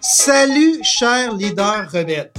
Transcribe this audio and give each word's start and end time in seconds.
Salut, 0.00 0.82
chers 0.84 1.34
leaders 1.34 1.90
rebelles. 1.92 2.30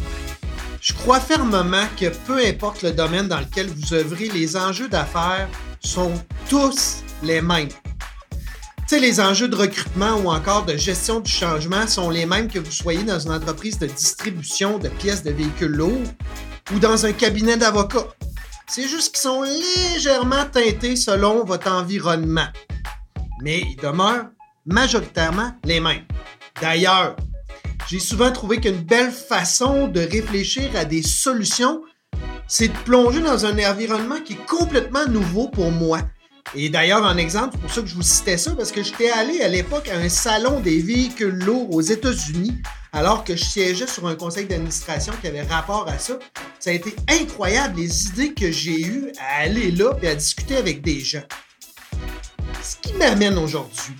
Je 0.80 0.94
crois 0.94 1.20
fermement 1.20 1.86
que 2.00 2.08
peu 2.26 2.38
importe 2.46 2.82
le 2.84 2.92
domaine 2.92 3.28
dans 3.28 3.40
lequel 3.40 3.68
vous 3.68 3.94
œuvrez, 3.94 4.30
les 4.30 4.56
enjeux 4.56 4.88
d'affaires 4.88 5.50
sont 5.82 6.14
tous 6.50 7.04
les 7.24 7.42
mêmes. 7.42 7.68
Tu 7.68 8.96
sais, 8.96 9.00
les 9.02 9.20
enjeux 9.20 9.50
de 9.50 9.56
recrutement 9.56 10.16
ou 10.16 10.30
encore 10.30 10.64
de 10.66 10.78
gestion 10.78 11.20
du 11.20 11.30
changement 11.30 11.88
sont 11.88 12.10
les 12.10 12.26
mêmes 12.26 12.48
que 12.48 12.60
vous 12.60 12.72
soyez 12.72 13.04
dans 13.04 13.20
une 13.20 13.34
entreprise 13.34 13.78
de 13.80 13.88
distribution 13.88 14.78
de 14.78 14.88
pièces 14.88 15.24
de 15.24 15.32
véhicules 15.32 15.76
lourds 15.76 16.08
ou 16.74 16.80
dans 16.80 17.06
un 17.06 17.12
cabinet 17.12 17.58
d'avocats. 17.58 18.08
C'est 18.68 18.88
juste 18.88 19.14
qu'ils 19.14 19.22
sont 19.22 19.42
légèrement 19.42 20.46
teintés 20.46 20.96
selon 20.96 21.44
votre 21.44 21.70
environnement. 21.70 22.48
Mais 23.42 23.60
ils 23.60 23.76
demeurent 23.76 24.30
majoritairement 24.68 25.54
les 25.64 25.80
mêmes. 25.80 26.06
D'ailleurs, 26.62 27.16
j'ai 27.90 28.00
souvent 28.00 28.32
trouvé 28.32 28.60
qu'une 28.60 28.84
belle 28.84 29.12
façon 29.12 29.88
de 29.88 30.02
réfléchir 30.02 30.70
à 30.76 30.86
des 30.86 31.02
solutions, 31.02 31.82
c'est 32.48 32.68
de 32.68 32.78
plonger 32.80 33.22
dans 33.22 33.46
un 33.46 33.58
environnement 33.70 34.20
qui 34.24 34.34
est 34.34 34.46
complètement 34.46 35.06
nouveau 35.08 35.48
pour 35.48 35.72
moi. 35.72 36.02
Et 36.56 36.70
d'ailleurs, 36.70 37.04
en 37.04 37.18
exemple, 37.18 37.56
c'est 37.56 37.62
pour 37.62 37.74
ça 37.74 37.82
que 37.82 37.88
je 37.88 37.96
vous 37.96 38.02
citais 38.02 38.38
ça, 38.38 38.52
parce 38.56 38.72
que 38.72 38.82
j'étais 38.82 39.10
allé 39.10 39.42
à 39.42 39.50
l'époque 39.50 39.90
à 39.90 39.98
un 39.98 40.10
salon 40.10 40.62
des 40.62 40.82
véhicules 40.82 41.44
lourds 41.44 41.74
aux 41.74 41.82
États-Unis, 41.82 42.62
alors 42.94 43.24
que 43.24 43.36
je 43.36 43.44
siégeais 43.44 43.88
sur 43.88 44.08
un 44.08 44.16
conseil 44.16 44.46
d'administration 44.46 45.14
qui 45.22 45.28
avait 45.28 45.42
rapport 45.42 45.88
à 45.90 45.98
ça. 46.00 46.20
Ça 46.60 46.70
a 46.70 46.74
été 46.74 46.96
incroyable 47.10 47.80
les 47.80 48.08
idées 48.08 48.34
que 48.34 48.50
j'ai 48.50 48.82
eues 48.82 49.12
à 49.20 49.44
aller 49.44 49.72
là 49.72 49.98
et 50.02 50.08
à 50.08 50.16
discuter 50.16 50.56
avec 50.56 50.82
des 50.82 51.02
gens. 51.02 51.24
Ce 52.62 52.78
qui 52.78 52.94
m'amène 52.94 53.38
aujourd'hui 53.38 53.96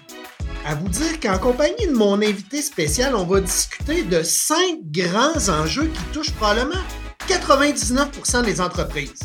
à 0.68 0.76
vous 0.76 0.90
dire 0.90 1.18
qu'en 1.22 1.40
compagnie 1.40 1.88
de 1.88 1.94
mon 1.94 2.16
invité 2.16 2.62
spécial, 2.62 3.16
on 3.16 3.24
va 3.24 3.40
discuter 3.40 4.04
de 4.04 4.22
cinq 4.22 4.80
grands 4.92 5.48
enjeux 5.48 5.88
qui 5.88 6.04
touchent 6.12 6.34
probablement 6.34 6.82
99% 7.26 8.44
des 8.44 8.60
entreprises. 8.60 9.22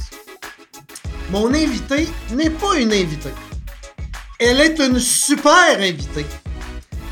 Mon 1.30 1.52
invité 1.52 2.08
n'est 2.30 2.50
pas 2.50 2.76
une 2.76 2.92
invitée. 2.92 3.34
Elle 4.38 4.60
est 4.60 4.78
une 4.78 5.00
super 5.00 5.80
invitée. 5.80 6.26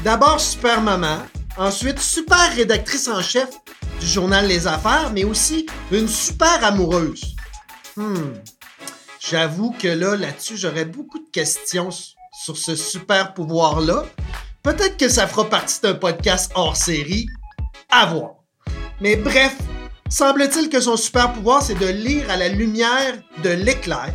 D'abord 0.05 0.39
super 0.39 0.81
maman, 0.81 1.19
ensuite 1.57 1.99
super 1.99 2.55
rédactrice 2.55 3.09
en 3.09 3.23
chef 3.23 3.49
du 3.99 4.07
journal 4.07 4.47
Les 4.47 4.69
Affaires, 4.69 5.11
mais 5.13 5.25
aussi 5.25 5.67
une 5.91 6.07
super 6.07 6.65
amoureuse. 6.65 7.35
Hmm. 7.97 8.35
J'avoue 9.19 9.73
que 9.73 9.89
là, 9.89 10.15
là-dessus, 10.15 10.57
j'aurais 10.57 10.85
beaucoup 10.85 11.19
de 11.19 11.31
questions 11.33 11.91
sur 12.43 12.57
ce 12.57 12.75
super 12.75 13.35
pouvoir-là. 13.35 14.05
Peut-être 14.63 14.97
que 14.97 15.09
ça 15.09 15.27
fera 15.27 15.49
partie 15.49 15.81
d'un 15.83 15.95
podcast 15.95 16.51
hors 16.55 16.77
série. 16.77 17.27
À 17.91 18.07
voir. 18.07 18.37
Mais 19.01 19.17
bref, 19.17 19.57
semble-t-il 20.09 20.71
que 20.71 20.81
son 20.81 20.97
super 20.97 21.33
pouvoir, 21.33 21.63
c'est 21.63 21.79
de 21.79 21.87
lire 21.87 22.31
à 22.31 22.37
la 22.37 22.49
lumière 22.49 23.19
de 23.43 23.51
l'éclair. 23.51 24.13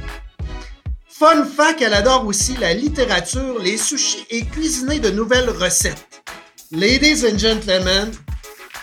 Fun 1.07 1.45
fact, 1.45 1.81
elle 1.81 1.93
adore 1.93 2.25
aussi 2.25 2.55
la 2.57 2.73
littérature, 2.73 3.59
les 3.59 3.77
sushis 3.77 4.25
et 4.29 4.43
cuisiner 4.45 4.99
de 4.99 5.11
nouvelles 5.11 5.49
recettes. 5.49 6.23
Ladies 6.71 7.23
and 7.25 7.37
gentlemen, 7.37 8.11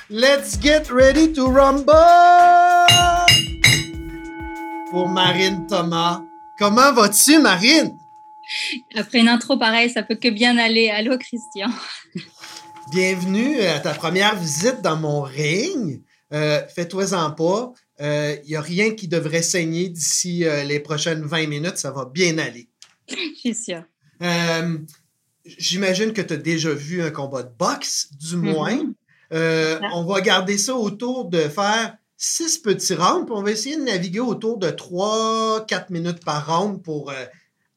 let's 0.08 0.56
get 0.60 0.84
ready 0.90 1.32
to 1.32 1.46
rumble! 1.50 1.92
Pour 4.90 5.08
Marine 5.08 5.66
Thomas. 5.66 6.22
Comment 6.58 6.92
vas-tu, 6.92 7.38
Marine? 7.38 7.96
Après 8.94 9.18
une 9.18 9.28
intro 9.28 9.58
pareille, 9.58 9.90
ça 9.90 10.02
peut 10.02 10.16
que 10.16 10.28
bien 10.28 10.58
aller. 10.58 10.90
Allô, 10.90 11.16
Christian. 11.18 11.70
Bienvenue 12.90 13.60
à 13.62 13.80
ta 13.80 13.94
première 13.94 14.36
visite 14.36 14.82
dans 14.82 14.96
mon 14.96 15.22
ring. 15.22 16.02
Euh, 16.32 16.60
fais-toi-en 16.74 17.30
pas. 17.30 17.72
Il 17.98 18.04
euh, 18.04 18.36
n'y 18.46 18.56
a 18.56 18.60
rien 18.60 18.94
qui 18.94 19.08
devrait 19.08 19.42
saigner 19.42 19.88
d'ici 19.88 20.44
euh, 20.44 20.64
les 20.64 20.80
prochaines 20.80 21.22
20 21.22 21.46
minutes. 21.46 21.76
Ça 21.76 21.90
va 21.90 22.06
bien 22.06 22.38
aller. 22.38 22.68
Je 23.08 23.16
suis 23.38 23.54
sûre. 23.54 23.84
J'imagine 25.44 26.12
que 26.12 26.22
tu 26.22 26.34
as 26.34 26.36
déjà 26.36 26.72
vu 26.72 27.02
un 27.02 27.10
combat 27.10 27.42
de 27.42 27.52
boxe, 27.58 28.10
du 28.12 28.36
mm-hmm. 28.36 28.52
moins. 28.52 28.78
On 29.94 30.04
va 30.04 30.20
garder 30.20 30.58
ça 30.58 30.74
autour 30.74 31.30
de 31.30 31.40
faire 31.40 31.96
six 32.16 32.58
petits 32.58 32.94
rounds, 32.94 33.26
puis 33.26 33.34
on 33.34 33.42
va 33.42 33.50
essayer 33.50 33.76
de 33.76 33.82
naviguer 33.82 34.20
autour 34.20 34.58
de 34.58 34.68
3-4 34.68 35.86
minutes 35.90 36.24
par 36.24 36.46
round 36.46 36.82
pour 36.82 37.12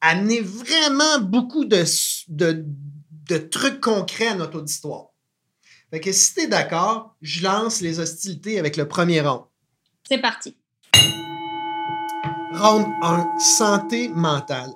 amener 0.00 0.40
vraiment 0.40 1.20
beaucoup 1.20 1.64
de, 1.64 1.84
de, 2.28 3.38
trucs 3.38 3.80
concrets 3.80 4.28
à 4.28 4.34
notre 4.34 4.58
auditoire. 4.58 5.06
Fait 5.90 6.00
que 6.00 6.12
si 6.12 6.34
tu 6.34 6.40
es 6.40 6.46
d'accord, 6.48 7.16
je 7.22 7.42
lance 7.42 7.80
les 7.80 8.00
hostilités 8.00 8.58
avec 8.58 8.76
le 8.76 8.88
premier 8.88 9.20
round. 9.20 9.44
C'est 10.08 10.18
parti. 10.18 10.56
Round 12.52 12.86
1, 13.02 13.38
santé 13.38 14.08
mentale. 14.08 14.70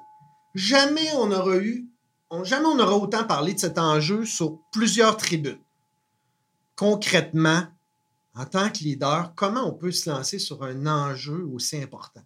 Jamais 0.55 1.09
on 1.15 1.31
aura 1.31 1.57
eu, 1.57 1.89
jamais 2.43 2.67
on 2.67 2.79
aura 2.79 2.97
autant 2.97 3.25
parlé 3.25 3.55
de 3.55 3.59
cet 3.59 3.79
enjeu 3.79 4.25
sur 4.25 4.59
plusieurs 4.73 5.17
tribunes. 5.17 5.61
Concrètement, 6.77 7.65
en 8.35 8.47
tant 8.47 8.71
que 8.71 8.79
leader, 8.79 9.33
comment 9.35 9.69
on 9.69 9.73
peut 9.73 9.93
se 9.93 10.09
lancer 10.09 10.39
sur 10.39 10.63
un 10.63 10.87
enjeu 10.87 11.47
aussi 11.53 11.81
important? 11.83 12.23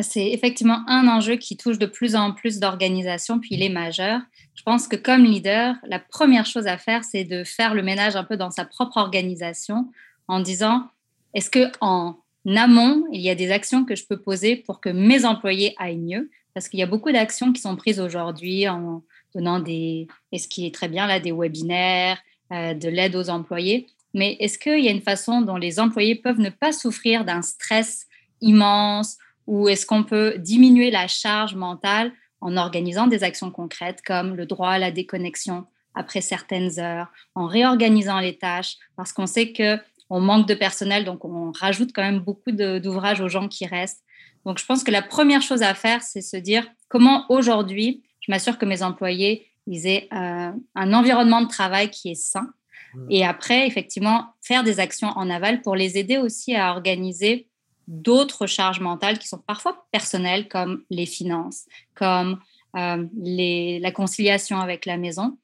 C'est 0.00 0.30
effectivement 0.30 0.82
un 0.86 1.06
enjeu 1.06 1.36
qui 1.36 1.56
touche 1.56 1.78
de 1.78 1.86
plus 1.86 2.16
en 2.16 2.32
plus 2.32 2.58
d'organisations, 2.58 3.38
puis 3.38 3.50
il 3.52 3.62
est 3.62 3.68
majeur. 3.68 4.20
Je 4.54 4.62
pense 4.62 4.88
que 4.88 4.96
comme 4.96 5.24
leader, 5.24 5.74
la 5.84 5.98
première 5.98 6.46
chose 6.46 6.66
à 6.66 6.78
faire, 6.78 7.04
c'est 7.04 7.24
de 7.24 7.44
faire 7.44 7.74
le 7.74 7.82
ménage 7.82 8.16
un 8.16 8.24
peu 8.24 8.38
dans 8.38 8.50
sa 8.50 8.64
propre 8.64 8.96
organisation 8.96 9.90
en 10.28 10.40
disant, 10.40 10.88
est-ce 11.34 11.50
que 11.50 11.70
en 11.80 12.16
amont, 12.46 13.04
il 13.12 13.20
y 13.20 13.28
a 13.28 13.34
des 13.34 13.50
actions 13.50 13.84
que 13.84 13.94
je 13.94 14.06
peux 14.06 14.16
poser 14.16 14.56
pour 14.56 14.80
que 14.80 14.88
mes 14.88 15.26
employés 15.26 15.74
aillent 15.78 15.98
mieux? 15.98 16.30
Parce 16.54 16.68
qu'il 16.68 16.80
y 16.80 16.82
a 16.82 16.86
beaucoup 16.86 17.12
d'actions 17.12 17.52
qui 17.52 17.60
sont 17.60 17.76
prises 17.76 18.00
aujourd'hui 18.00 18.68
en 18.68 19.02
donnant 19.34 19.60
des, 19.60 20.06
et 20.32 20.38
ce 20.38 20.48
qui 20.48 20.66
est 20.66 20.74
très 20.74 20.88
bien 20.88 21.06
là, 21.06 21.20
des 21.20 21.32
webinaires, 21.32 22.18
euh, 22.52 22.74
de 22.74 22.88
l'aide 22.88 23.16
aux 23.16 23.30
employés. 23.30 23.86
Mais 24.14 24.36
est-ce 24.40 24.58
qu'il 24.58 24.84
y 24.84 24.88
a 24.88 24.90
une 24.90 25.00
façon 25.00 25.40
dont 25.40 25.56
les 25.56 25.80
employés 25.80 26.14
peuvent 26.14 26.40
ne 26.40 26.50
pas 26.50 26.72
souffrir 26.72 27.24
d'un 27.24 27.42
stress 27.42 28.06
immense 28.42 29.16
ou 29.46 29.68
est-ce 29.68 29.86
qu'on 29.86 30.04
peut 30.04 30.34
diminuer 30.38 30.90
la 30.90 31.08
charge 31.08 31.54
mentale 31.54 32.12
en 32.40 32.56
organisant 32.56 33.06
des 33.06 33.24
actions 33.24 33.50
concrètes 33.50 34.02
comme 34.04 34.34
le 34.34 34.46
droit 34.46 34.70
à 34.70 34.78
la 34.78 34.90
déconnexion 34.90 35.66
après 35.94 36.20
certaines 36.20 36.78
heures, 36.80 37.08
en 37.34 37.46
réorganisant 37.46 38.18
les 38.18 38.38
tâches, 38.38 38.76
parce 38.96 39.12
qu'on 39.12 39.26
sait 39.26 39.52
que 39.52 39.78
on 40.08 40.20
manque 40.20 40.46
de 40.46 40.54
personnel, 40.54 41.04
donc 41.04 41.24
on 41.24 41.52
rajoute 41.52 41.92
quand 41.94 42.02
même 42.02 42.20
beaucoup 42.20 42.50
d'ouvrages 42.50 43.20
aux 43.20 43.28
gens 43.28 43.48
qui 43.48 43.66
restent. 43.66 44.02
Donc 44.44 44.58
je 44.58 44.66
pense 44.66 44.84
que 44.84 44.90
la 44.90 45.02
première 45.02 45.42
chose 45.42 45.62
à 45.62 45.74
faire, 45.74 46.02
c'est 46.02 46.20
se 46.20 46.36
dire 46.36 46.66
comment 46.88 47.24
aujourd'hui, 47.30 48.02
je 48.20 48.30
m'assure 48.30 48.58
que 48.58 48.66
mes 48.66 48.82
employés 48.82 49.48
ils 49.66 49.86
aient 49.86 50.08
euh, 50.12 50.50
un 50.74 50.92
environnement 50.92 51.40
de 51.40 51.48
travail 51.48 51.90
qui 51.90 52.10
est 52.10 52.20
sain. 52.20 52.52
Mmh. 52.94 53.06
Et 53.10 53.24
après, 53.24 53.66
effectivement, 53.66 54.34
faire 54.42 54.64
des 54.64 54.80
actions 54.80 55.08
en 55.08 55.30
aval 55.30 55.62
pour 55.62 55.76
les 55.76 55.98
aider 55.98 56.18
aussi 56.18 56.54
à 56.54 56.72
organiser 56.72 57.48
d'autres 57.88 58.46
charges 58.46 58.80
mentales 58.80 59.18
qui 59.18 59.28
sont 59.28 59.38
parfois 59.38 59.86
personnelles, 59.90 60.48
comme 60.48 60.84
les 60.90 61.06
finances, 61.06 61.66
comme 61.94 62.38
euh, 62.76 63.06
la 63.16 63.90
conciliation 63.90 64.58
avec 64.58 64.86
la 64.86 64.96
maison. 64.96 65.36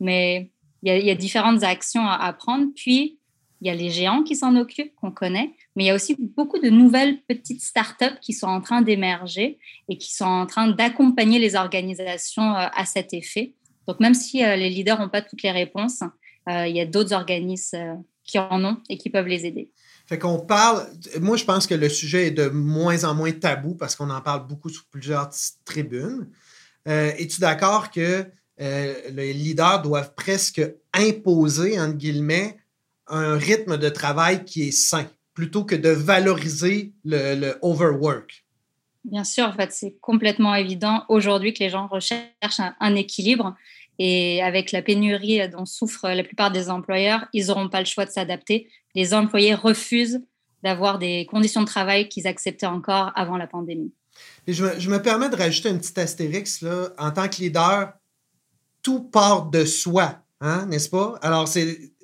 Mais 0.00 0.50
il 0.82 0.92
y, 0.92 1.10
a 1.10 1.14
différentes 1.14 1.62
actions 1.62 2.06
à, 2.06 2.32
prendre. 2.32 2.66
Puis, 2.74 3.18
il 3.60 3.68
y 3.68 3.70
a 3.70 3.74
les 3.74 3.90
géants 3.90 4.24
qui 4.24 4.34
s'en 4.34 4.56
occupent, 4.56 4.92
qu'on 4.96 5.12
connaît, 5.12 5.52
mais 5.76 5.84
il 5.84 5.86
y 5.86 5.90
a 5.90 5.94
aussi 5.94 6.16
beaucoup 6.18 6.58
de 6.58 6.68
nouvelles 6.68 7.22
petites 7.22 7.62
startups 7.62 8.18
qui 8.20 8.32
sont 8.32 8.48
en 8.48 8.60
train 8.60 8.82
d'émerger 8.82 9.60
et 9.88 9.96
qui 9.96 10.12
sont 10.12 10.24
en 10.24 10.46
train 10.46 10.66
d'accompagner 10.66 11.38
les 11.38 11.54
organisations 11.54 12.56
euh, 12.56 12.66
à 12.74 12.84
cet 12.84 13.14
effet. 13.14 13.54
Donc, 13.86 14.00
même 14.00 14.14
si 14.14 14.44
euh, 14.44 14.56
les 14.56 14.70
leaders 14.70 14.98
n'ont 14.98 15.08
pas 15.08 15.22
toutes 15.22 15.42
les 15.42 15.52
réponses, 15.52 16.02
il 16.48 16.74
y 16.74 16.80
a 16.80 16.86
d'autres 16.86 17.12
organismes 17.12 18.02
qui 18.24 18.36
en 18.36 18.64
ont 18.64 18.78
et 18.88 18.98
qui 18.98 19.10
peuvent 19.10 19.28
les 19.28 19.46
aider. 19.46 19.70
Fait 20.12 20.18
qu'on 20.18 20.40
parle, 20.40 20.86
moi 21.22 21.38
je 21.38 21.44
pense 21.46 21.66
que 21.66 21.74
le 21.74 21.88
sujet 21.88 22.26
est 22.26 22.32
de 22.32 22.50
moins 22.50 23.04
en 23.04 23.14
moins 23.14 23.32
tabou 23.32 23.74
parce 23.74 23.96
qu'on 23.96 24.10
en 24.10 24.20
parle 24.20 24.46
beaucoup 24.46 24.68
sur 24.68 24.84
plusieurs 24.90 25.30
tribunes. 25.64 26.28
Euh, 26.86 27.12
Es-tu 27.16 27.40
d'accord 27.40 27.90
que 27.90 28.26
euh, 28.60 28.94
les 29.10 29.32
leaders 29.32 29.80
doivent 29.80 30.12
presque 30.14 30.60
imposer, 30.92 31.80
entre 31.80 31.96
guillemets, 31.96 32.58
un 33.06 33.38
rythme 33.38 33.78
de 33.78 33.88
travail 33.88 34.44
qui 34.44 34.68
est 34.68 34.70
sain 34.70 35.06
plutôt 35.32 35.64
que 35.64 35.76
de 35.76 35.88
valoriser 35.88 36.92
le, 37.06 37.54
overwork? 37.62 38.44
Bien 39.04 39.24
sûr, 39.24 39.44
en 39.44 39.54
fait, 39.54 39.72
c'est 39.72 39.96
complètement 40.02 40.54
évident 40.54 41.06
aujourd'hui 41.08 41.54
que 41.54 41.60
les 41.60 41.70
gens 41.70 41.86
recherchent 41.86 42.60
un, 42.80 42.94
équilibre. 42.96 43.56
Et 43.98 44.42
avec 44.42 44.72
la 44.72 44.82
pénurie 44.82 45.48
dont 45.48 45.64
souffrent 45.64 46.08
la 46.08 46.24
plupart 46.24 46.50
des 46.50 46.68
employeurs, 46.68 47.26
ils 47.32 47.46
n'auront 47.46 47.68
pas 47.70 47.80
le 47.80 47.86
choix 47.86 48.04
de 48.04 48.10
s'adapter. 48.10 48.68
Les 48.94 49.14
employés 49.14 49.54
refusent 49.54 50.20
d'avoir 50.62 50.98
des 50.98 51.26
conditions 51.26 51.62
de 51.62 51.66
travail 51.66 52.08
qu'ils 52.08 52.26
acceptaient 52.26 52.66
encore 52.66 53.10
avant 53.14 53.36
la 53.36 53.46
pandémie. 53.46 53.92
je, 54.46 54.64
me, 54.88 55.02
permets 55.02 55.28
de 55.28 55.36
rajouter 55.36 55.68
un 55.68 55.78
petit 55.78 55.98
astérix. 55.98 56.60
Là. 56.62 56.90
En 56.98 57.10
tant 57.10 57.28
que 57.28 57.36
leader, 57.36 57.92
tout 58.82 59.00
part 59.00 59.46
de 59.46 59.64
soi, 59.64 60.18
hein, 60.40 60.66
n'est-ce 60.66 60.88
pas? 60.88 61.18
Alors, 61.22 61.48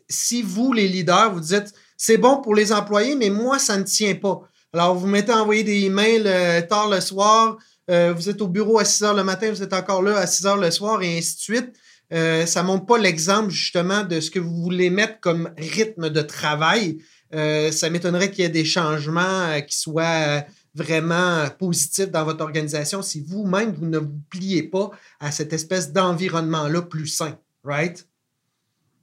si 0.08 0.42
vous, 0.42 0.72
les 0.72 0.88
leaders, 0.88 1.32
vous 1.32 1.40
dites 1.40 1.72
c'est 1.96 2.16
bon 2.16 2.40
pour 2.40 2.54
les 2.54 2.72
employés, 2.72 3.16
mais 3.16 3.28
moi, 3.28 3.58
ça 3.58 3.76
ne 3.76 3.82
tient 3.82 4.14
pas. 4.14 4.40
Alors, 4.72 4.94
vous 4.94 5.08
mettez 5.08 5.32
à 5.32 5.42
envoyer 5.42 5.64
des 5.64 5.84
emails 5.84 6.22
euh, 6.26 6.62
tard 6.62 6.88
le 6.88 7.00
soir, 7.00 7.58
euh, 7.90 8.12
vous 8.14 8.28
êtes 8.28 8.40
au 8.40 8.46
bureau 8.46 8.78
à 8.78 8.84
6 8.84 9.02
heures 9.02 9.14
le 9.14 9.24
matin, 9.24 9.50
vous 9.50 9.62
êtes 9.62 9.72
encore 9.72 10.02
là 10.02 10.18
à 10.18 10.26
6 10.26 10.46
heures 10.46 10.56
le 10.56 10.70
soir, 10.70 11.02
et 11.02 11.18
ainsi 11.18 11.34
de 11.34 11.40
suite. 11.40 11.72
Euh, 12.12 12.46
ça 12.46 12.62
ne 12.62 12.68
montre 12.68 12.86
pas 12.86 12.98
l'exemple, 12.98 13.50
justement, 13.50 14.02
de 14.02 14.20
ce 14.20 14.30
que 14.30 14.38
vous 14.38 14.62
voulez 14.62 14.90
mettre 14.90 15.20
comme 15.20 15.50
rythme 15.56 16.10
de 16.10 16.22
travail. 16.22 16.98
ça 17.30 17.90
m'étonnerait 17.90 18.30
qu'il 18.30 18.42
y 18.42 18.46
ait 18.46 18.50
des 18.50 18.64
changements 18.64 19.60
qui 19.66 19.76
soient 19.76 20.44
vraiment 20.74 21.44
positifs 21.58 22.10
dans 22.10 22.24
votre 22.24 22.42
organisation 22.42 23.02
si 23.02 23.20
vous-même, 23.20 23.72
vous 23.72 23.86
ne 23.86 23.98
vous 23.98 24.20
pliez 24.30 24.62
pas 24.62 24.90
à 25.20 25.30
cette 25.30 25.52
espèce 25.52 25.92
d'environnement-là 25.92 26.82
plus 26.82 27.08
sain, 27.08 27.36
right? 27.64 28.08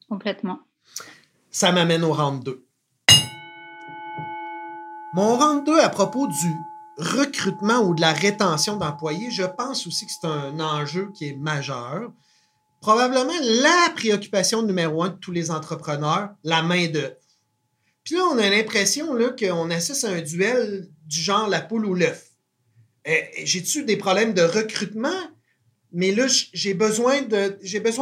Complètement. 0.10 0.60
Ça 1.52 1.72
m'amène 1.72 2.04
au 2.04 2.14
round 2.14 2.44
2. 2.44 2.66
Mon 5.14 5.38
round 5.38 5.66
2 5.66 5.80
à 5.80 5.90
propos 5.90 6.28
du 6.28 6.54
recrutement 6.98 7.80
ou 7.80 7.94
de 7.94 8.02
la 8.02 8.14
rétention 8.14 8.78
d'employés, 8.78 9.32
je 9.32 9.44
pense 9.44 9.86
aussi 9.88 10.06
que 10.06 10.12
c'est 10.12 10.28
un 10.28 10.60
enjeu 10.60 11.12
qui 11.14 11.30
est 11.30 11.36
majeur. 11.36 12.12
Probablement 12.86 13.34
la 13.42 13.90
préoccupation 13.96 14.62
numéro 14.62 15.02
un 15.02 15.10
de 15.10 15.16
tous 15.16 15.32
les 15.32 15.50
entrepreneurs, 15.50 16.30
la 16.44 16.62
main-d'œuvre. 16.62 17.16
Puis 18.04 18.14
là, 18.14 18.22
on 18.32 18.38
a 18.38 18.48
l'impression 18.48 19.08
qu'on 19.40 19.72
assiste 19.72 20.06
à 20.06 20.10
un 20.10 20.22
duel 20.22 20.88
du 21.08 21.20
genre 21.20 21.50
la 21.50 21.62
poule 21.62 21.88
ou 21.88 21.96
l'œuf. 21.96 22.30
Eh, 23.06 23.24
j'ai-tu 23.44 23.86
des 23.86 23.98
problèmes 23.98 24.36
de 24.36 24.44
recrutement? 24.44 25.20
Mais 25.94 26.12
là, 26.12 26.28
j'ai 26.54 26.76
besoin 26.76 27.24
de 27.24 27.58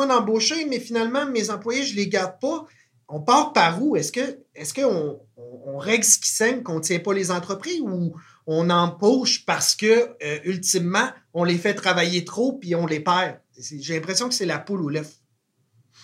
d'embaucher, 0.06 0.66
mais 0.66 0.82
finalement, 0.82 1.28
mes 1.28 1.50
employés, 1.50 1.86
je 1.86 1.94
ne 1.94 2.00
les 2.00 2.10
garde 2.10 2.38
pas 2.42 2.68
on 3.08 3.22
part 3.22 3.54
par 3.54 3.82
où? 3.82 3.96
Est-ce 3.96 4.12
est-ce 4.54 4.74
qu'on 4.74 5.22
on, 5.38 5.78
règle 5.78 6.04
ce 6.04 6.18
qui 6.18 6.30
saigne, 6.30 6.62
qu'on 6.62 6.80
ne 6.80 6.84
tient 6.84 7.00
pas 7.00 7.14
les 7.14 7.32
entreprises 7.32 7.80
ou 7.80 8.16
on 8.48 8.70
embauche 8.70 9.46
parce 9.46 9.76
que 9.76 9.86
euh, 10.22 10.40
ultimement, 10.44 11.10
on 11.34 11.46
les 11.46 11.58
fait 11.58 11.74
travailler 11.74 12.26
trop 12.26 12.54
puis 12.54 12.76
on 12.76 12.86
les 12.86 13.00
perd? 13.00 13.38
J'ai 13.58 13.96
l'impression 13.96 14.28
que 14.30 14.34
c'est 14.34 14.46
la 14.46 14.60
poule 14.60 14.82
ou 14.82 14.90
l'œuf. 14.90 15.16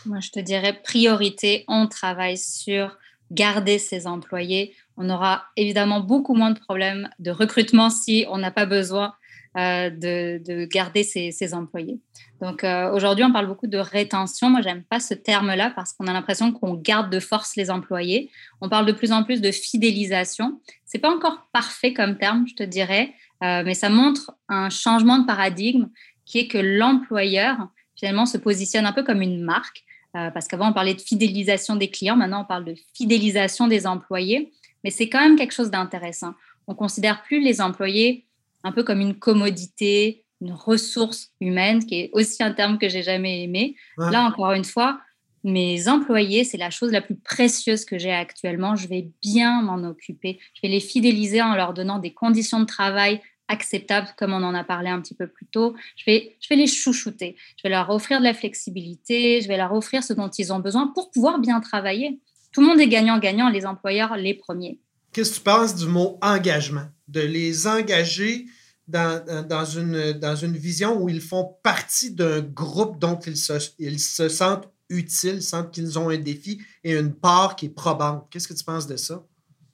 Moi, 0.06 0.20
je 0.20 0.30
te 0.30 0.40
dirais 0.40 0.80
priorité, 0.84 1.66
on 1.68 1.88
travaille 1.88 2.38
sur 2.38 2.98
garder 3.32 3.80
ses 3.80 4.08
employés. 4.08 4.76
On 4.98 5.10
aura 5.10 5.46
évidemment 5.56 6.00
beaucoup 6.00 6.34
moins 6.34 6.52
de 6.52 6.60
problèmes 6.60 7.10
de 7.20 7.32
recrutement 7.32 7.90
si 7.90 8.26
on 8.30 8.38
n'a 8.38 8.52
pas 8.52 8.66
besoin 8.66 9.14
euh, 9.58 9.90
de, 9.90 10.66
garder 10.66 11.04
ses, 11.04 11.54
employés. 11.54 12.00
Donc 12.40 12.64
euh, 12.64 12.92
aujourd'hui, 12.92 13.26
on 13.26 13.32
parle 13.32 13.48
beaucoup 13.48 13.68
de 13.68 13.78
rétention. 13.78 14.50
Moi, 14.50 14.62
j'aime 14.62 14.84
pas 14.84 15.00
ce 15.00 15.14
terme-là 15.14 15.74
parce 15.76 15.94
qu'on 15.94 16.08
a 16.08 16.14
l'impression 16.14 16.52
qu'on 16.52 16.76
garde 16.76 17.12
de 17.12 17.20
force 17.20 17.56
les 17.56 17.72
employés. 17.72 18.30
On 18.62 18.70
parle 18.70 18.86
de 18.86 18.92
plus 18.92 19.12
en 19.12 19.24
plus 19.24 19.42
de 19.42 19.52
fidélisation. 19.52 20.62
C'est 20.86 21.00
pas 21.00 21.10
encore 21.10 21.48
parfait 21.52 21.94
comme 21.94 22.18
terme, 22.18 22.46
je 22.48 22.56
te 22.56 22.64
dirais, 22.64 23.14
euh, 23.44 23.64
mais 23.66 23.74
ça 23.74 23.90
montre 23.90 24.32
un 24.50 24.70
changement 24.70 25.18
de 25.18 25.26
paradigme 25.26 25.88
qui 26.30 26.38
est 26.38 26.48
que 26.48 26.60
l'employeur 26.60 27.58
finalement 27.96 28.28
se 28.28 28.38
positionne 28.38 28.86
un 28.86 28.94
peu 28.94 29.04
comme 29.04 29.22
une 29.22 29.42
marque. 29.42 29.84
parce 30.14 30.48
qu'avant, 30.48 30.70
on 30.70 30.74
parlait 30.74 30.94
de 30.94 31.02
fidélisation 31.02 31.76
des 31.76 31.90
clients, 31.90 32.16
maintenant, 32.16 32.44
on 32.44 32.46
parle 32.46 32.66
de 32.66 32.76
fidélisation 32.96 33.68
des 33.68 33.86
employés. 33.86 34.54
Mais 34.84 34.92
c'est 34.92 35.10
quand 35.10 35.20
même 35.20 35.36
quelque 35.36 35.54
chose 35.54 35.72
d'intéressant. 35.72 36.34
On 36.68 36.76
considère 36.76 37.24
plus 37.24 37.42
les 37.42 37.60
employés 37.60 38.26
un 38.64 38.72
peu 38.72 38.84
comme 38.84 39.02
une 39.02 39.16
commodité, 39.16 40.24
une 40.42 40.54
ressource 40.54 41.32
humaine, 41.42 41.86
qui 41.86 41.96
est 41.96 42.10
aussi 42.14 42.42
un 42.44 42.54
terme 42.54 42.78
que 42.78 42.90
j'ai 42.90 43.04
jamais 43.04 43.44
aimé. 43.44 43.76
Là, 43.98 44.24
encore 44.24 44.54
une 44.54 44.66
fois, 44.66 45.02
mes 45.44 45.88
employés, 45.88 46.44
c'est 46.44 46.58
la 46.58 46.70
chose 46.70 46.92
la 46.92 47.02
plus 47.02 47.16
précieuse 47.16 47.86
que 47.86 47.98
j'ai 47.98 48.12
actuellement. 48.12 48.76
Je 48.76 48.88
vais 48.88 49.10
bien 49.22 49.62
m'en 49.62 49.84
occuper. 49.88 50.40
Je 50.54 50.62
vais 50.62 50.68
les 50.70 50.80
fidéliser 50.80 51.42
en 51.42 51.56
leur 51.56 51.74
donnant 51.74 52.00
des 52.00 52.14
conditions 52.14 52.60
de 52.60 52.66
travail 52.66 53.22
acceptables, 53.50 54.08
comme 54.18 54.32
on 54.32 54.44
en 54.44 54.54
a 54.54 54.64
parlé 54.64 54.90
un 54.90 55.02
petit 55.02 55.16
peu 55.16 55.28
plus 55.28 55.46
tôt. 55.48 55.76
Je 55.98 56.06
vais, 56.06 56.38
je 56.40 56.48
vais 56.48 56.56
les 56.56 56.68
chouchouter. 56.68 57.36
Je 57.58 57.64
vais 57.64 57.70
leur 57.70 57.90
offrir 57.90 58.20
de 58.20 58.24
la 58.24 58.34
flexibilité. 58.34 59.42
Je 59.42 59.48
vais 59.50 59.58
leur 59.58 59.74
offrir 59.74 60.04
ce 60.04 60.14
dont 60.14 60.30
ils 60.30 60.54
ont 60.54 60.60
besoin 60.60 60.88
pour 60.88 61.12
pouvoir 61.12 61.40
bien 61.40 61.60
travailler. 61.60 62.22
Tout 62.54 62.62
le 62.62 62.68
monde 62.68 62.80
est 62.80 62.88
gagnant-gagnant, 62.88 63.50
les 63.50 63.66
employeurs 63.66 64.16
les 64.16 64.34
premiers. 64.34 64.80
Qu'est-ce 65.12 65.32
que 65.32 65.36
tu 65.36 65.42
penses 65.42 65.76
du 65.76 65.88
mot 65.88 66.18
engagement? 66.22 66.88
De 67.08 67.22
les 67.22 67.68
engager 67.68 68.46
dans, 68.88 69.24
dans, 69.48 69.66
une, 69.66 70.14
dans 70.14 70.36
une 70.36 70.56
vision 70.56 71.02
où 71.02 71.10
ils 71.10 71.22
font 71.22 71.56
partie 71.64 72.12
d'un 72.12 72.42
groupe 72.42 73.00
dont 73.00 73.20
ils 73.20 73.38
se, 73.38 73.54
ils 73.78 74.00
se 74.00 74.30
sentent 74.30 74.70
utiles, 74.90 75.44
sentent 75.44 75.72
qu'ils 75.72 76.00
ont 76.00 76.10
un 76.10 76.18
défi 76.18 76.62
et 76.84 76.94
une 76.94 77.14
part 77.14 77.56
qui 77.56 77.68
est 77.68 77.70
probante. 77.70 78.28
Qu'est-ce 78.32 78.48
que 78.48 78.54
tu 78.54 78.64
penses 78.64 78.88
de 78.88 78.98
ça? 78.98 79.24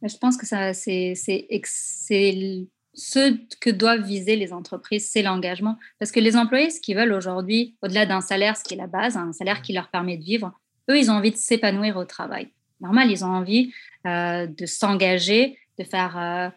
Je 0.01 0.17
pense 0.17 0.37
que 0.37 0.45
ça, 0.45 0.73
c'est, 0.73 1.13
c'est, 1.15 1.47
ce 2.95 3.35
que 3.59 3.69
doivent 3.69 4.03
viser 4.03 4.35
les 4.35 4.53
entreprises, 4.53 5.09
c'est 5.11 5.21
l'engagement. 5.21 5.77
Parce 5.99 6.11
que 6.11 6.19
les 6.19 6.35
employés, 6.35 6.69
ce 6.69 6.79
qu'ils 6.79 6.95
veulent 6.95 7.13
aujourd'hui, 7.13 7.75
au-delà 7.81 8.05
d'un 8.05 8.21
salaire, 8.21 8.57
ce 8.57 8.63
qui 8.63 8.73
est 8.73 8.77
la 8.77 8.87
base, 8.87 9.17
un 9.17 9.33
salaire 9.33 9.61
qui 9.61 9.73
leur 9.73 9.89
permet 9.89 10.17
de 10.17 10.23
vivre, 10.23 10.53
eux, 10.89 10.97
ils 10.97 11.11
ont 11.11 11.15
envie 11.15 11.31
de 11.31 11.37
s'épanouir 11.37 11.97
au 11.97 12.05
travail 12.05 12.49
normal, 12.81 13.11
ils 13.11 13.23
ont 13.23 13.29
envie 13.29 13.71
euh, 14.05 14.47
de 14.47 14.65
s'engager, 14.65 15.57
de 15.79 15.83
faire 15.83 16.17
euh, 16.17 16.49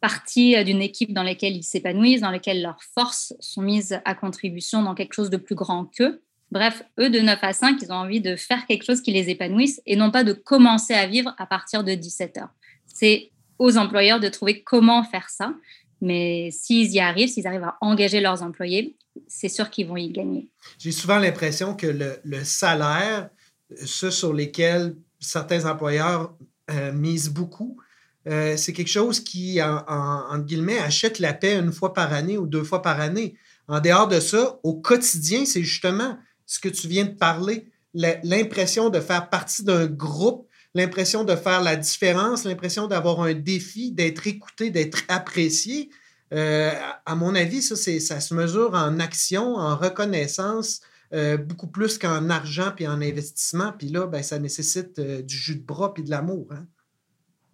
partie 0.00 0.62
d'une 0.64 0.82
équipe 0.82 1.12
dans 1.12 1.22
laquelle 1.22 1.56
ils 1.56 1.62
s'épanouissent, 1.62 2.20
dans 2.20 2.30
laquelle 2.30 2.62
leurs 2.62 2.82
forces 2.82 3.34
sont 3.40 3.62
mises 3.62 4.00
à 4.04 4.14
contribution 4.14 4.82
dans 4.82 4.94
quelque 4.94 5.14
chose 5.14 5.30
de 5.30 5.36
plus 5.36 5.54
grand 5.54 5.86
qu'eux. 5.86 6.22
Bref, 6.52 6.84
eux, 7.00 7.10
de 7.10 7.18
9 7.18 7.38
à 7.42 7.52
5, 7.52 7.78
ils 7.82 7.92
ont 7.92 7.96
envie 7.96 8.20
de 8.20 8.36
faire 8.36 8.66
quelque 8.66 8.84
chose 8.84 9.00
qui 9.00 9.10
les 9.10 9.30
épanouisse 9.30 9.80
et 9.84 9.96
non 9.96 10.10
pas 10.10 10.22
de 10.22 10.32
commencer 10.32 10.94
à 10.94 11.06
vivre 11.06 11.34
à 11.38 11.46
partir 11.46 11.82
de 11.82 11.94
17 11.94 12.38
heures. 12.38 12.54
C'est 12.86 13.30
aux 13.58 13.76
employeurs 13.78 14.20
de 14.20 14.28
trouver 14.28 14.62
comment 14.62 15.02
faire 15.02 15.28
ça. 15.28 15.54
Mais 16.00 16.50
s'ils 16.50 16.92
y 16.92 17.00
arrivent, 17.00 17.28
s'ils 17.28 17.46
arrivent 17.46 17.64
à 17.64 17.76
engager 17.80 18.20
leurs 18.20 18.42
employés, 18.42 18.96
c'est 19.26 19.48
sûr 19.48 19.70
qu'ils 19.70 19.86
vont 19.86 19.96
y 19.96 20.10
gagner. 20.10 20.48
J'ai 20.78 20.92
souvent 20.92 21.18
l'impression 21.18 21.74
que 21.74 21.86
le, 21.86 22.44
salaire, 22.44 23.30
ceux 23.84 24.10
sur 24.10 24.32
lesquels 24.32 24.96
certains 25.18 25.64
employeurs 25.64 26.36
euh, 26.70 26.92
misent 26.92 27.30
beaucoup. 27.30 27.78
Euh, 28.28 28.56
c'est 28.56 28.72
quelque 28.72 28.90
chose 28.90 29.20
qui, 29.20 29.60
en, 29.62 30.38
guillemets, 30.38 30.78
achète 30.78 31.18
la 31.18 31.32
paix 31.32 31.56
une 31.56 31.72
fois 31.72 31.94
par 31.94 32.12
année 32.12 32.36
ou 32.36 32.46
deux 32.46 32.64
fois 32.64 32.82
par 32.82 33.00
année. 33.00 33.36
En 33.68 33.80
dehors 33.80 34.08
de 34.08 34.20
ça, 34.20 34.58
au 34.62 34.74
quotidien, 34.74 35.44
c'est 35.44 35.62
justement 35.62 36.18
ce 36.44 36.58
que 36.58 36.68
tu 36.68 36.88
viens 36.88 37.04
de 37.04 37.14
parler, 37.14 37.68
l'impression 37.94 38.90
de 38.90 39.00
faire 39.00 39.28
partie 39.28 39.64
d'un 39.64 39.86
groupe, 39.86 40.45
l'impression 40.76 41.24
de 41.24 41.34
faire 41.34 41.62
la 41.62 41.74
différence, 41.74 42.44
l'impression 42.44 42.86
d'avoir 42.86 43.22
un 43.22 43.32
défi, 43.32 43.92
d'être 43.92 44.26
écouté, 44.26 44.70
d'être 44.70 45.02
apprécié. 45.08 45.90
Euh, 46.34 46.70
à 47.06 47.14
mon 47.14 47.34
avis, 47.34 47.62
ça, 47.62 47.76
ça 47.76 48.20
se 48.20 48.34
mesure 48.34 48.74
en 48.74 49.00
action, 49.00 49.56
en 49.56 49.74
reconnaissance, 49.74 50.82
euh, 51.14 51.38
beaucoup 51.38 51.68
plus 51.68 51.98
qu'en 51.98 52.28
argent 52.28 52.72
puis 52.76 52.86
en 52.86 53.00
investissement. 53.00 53.72
Puis 53.76 53.88
là, 53.88 54.06
ben, 54.06 54.22
ça 54.22 54.38
nécessite 54.38 54.98
euh, 54.98 55.22
du 55.22 55.36
jus 55.36 55.56
de 55.56 55.64
bras 55.64 55.94
puis 55.94 56.02
de 56.02 56.10
l'amour. 56.10 56.48
Hein? 56.50 56.66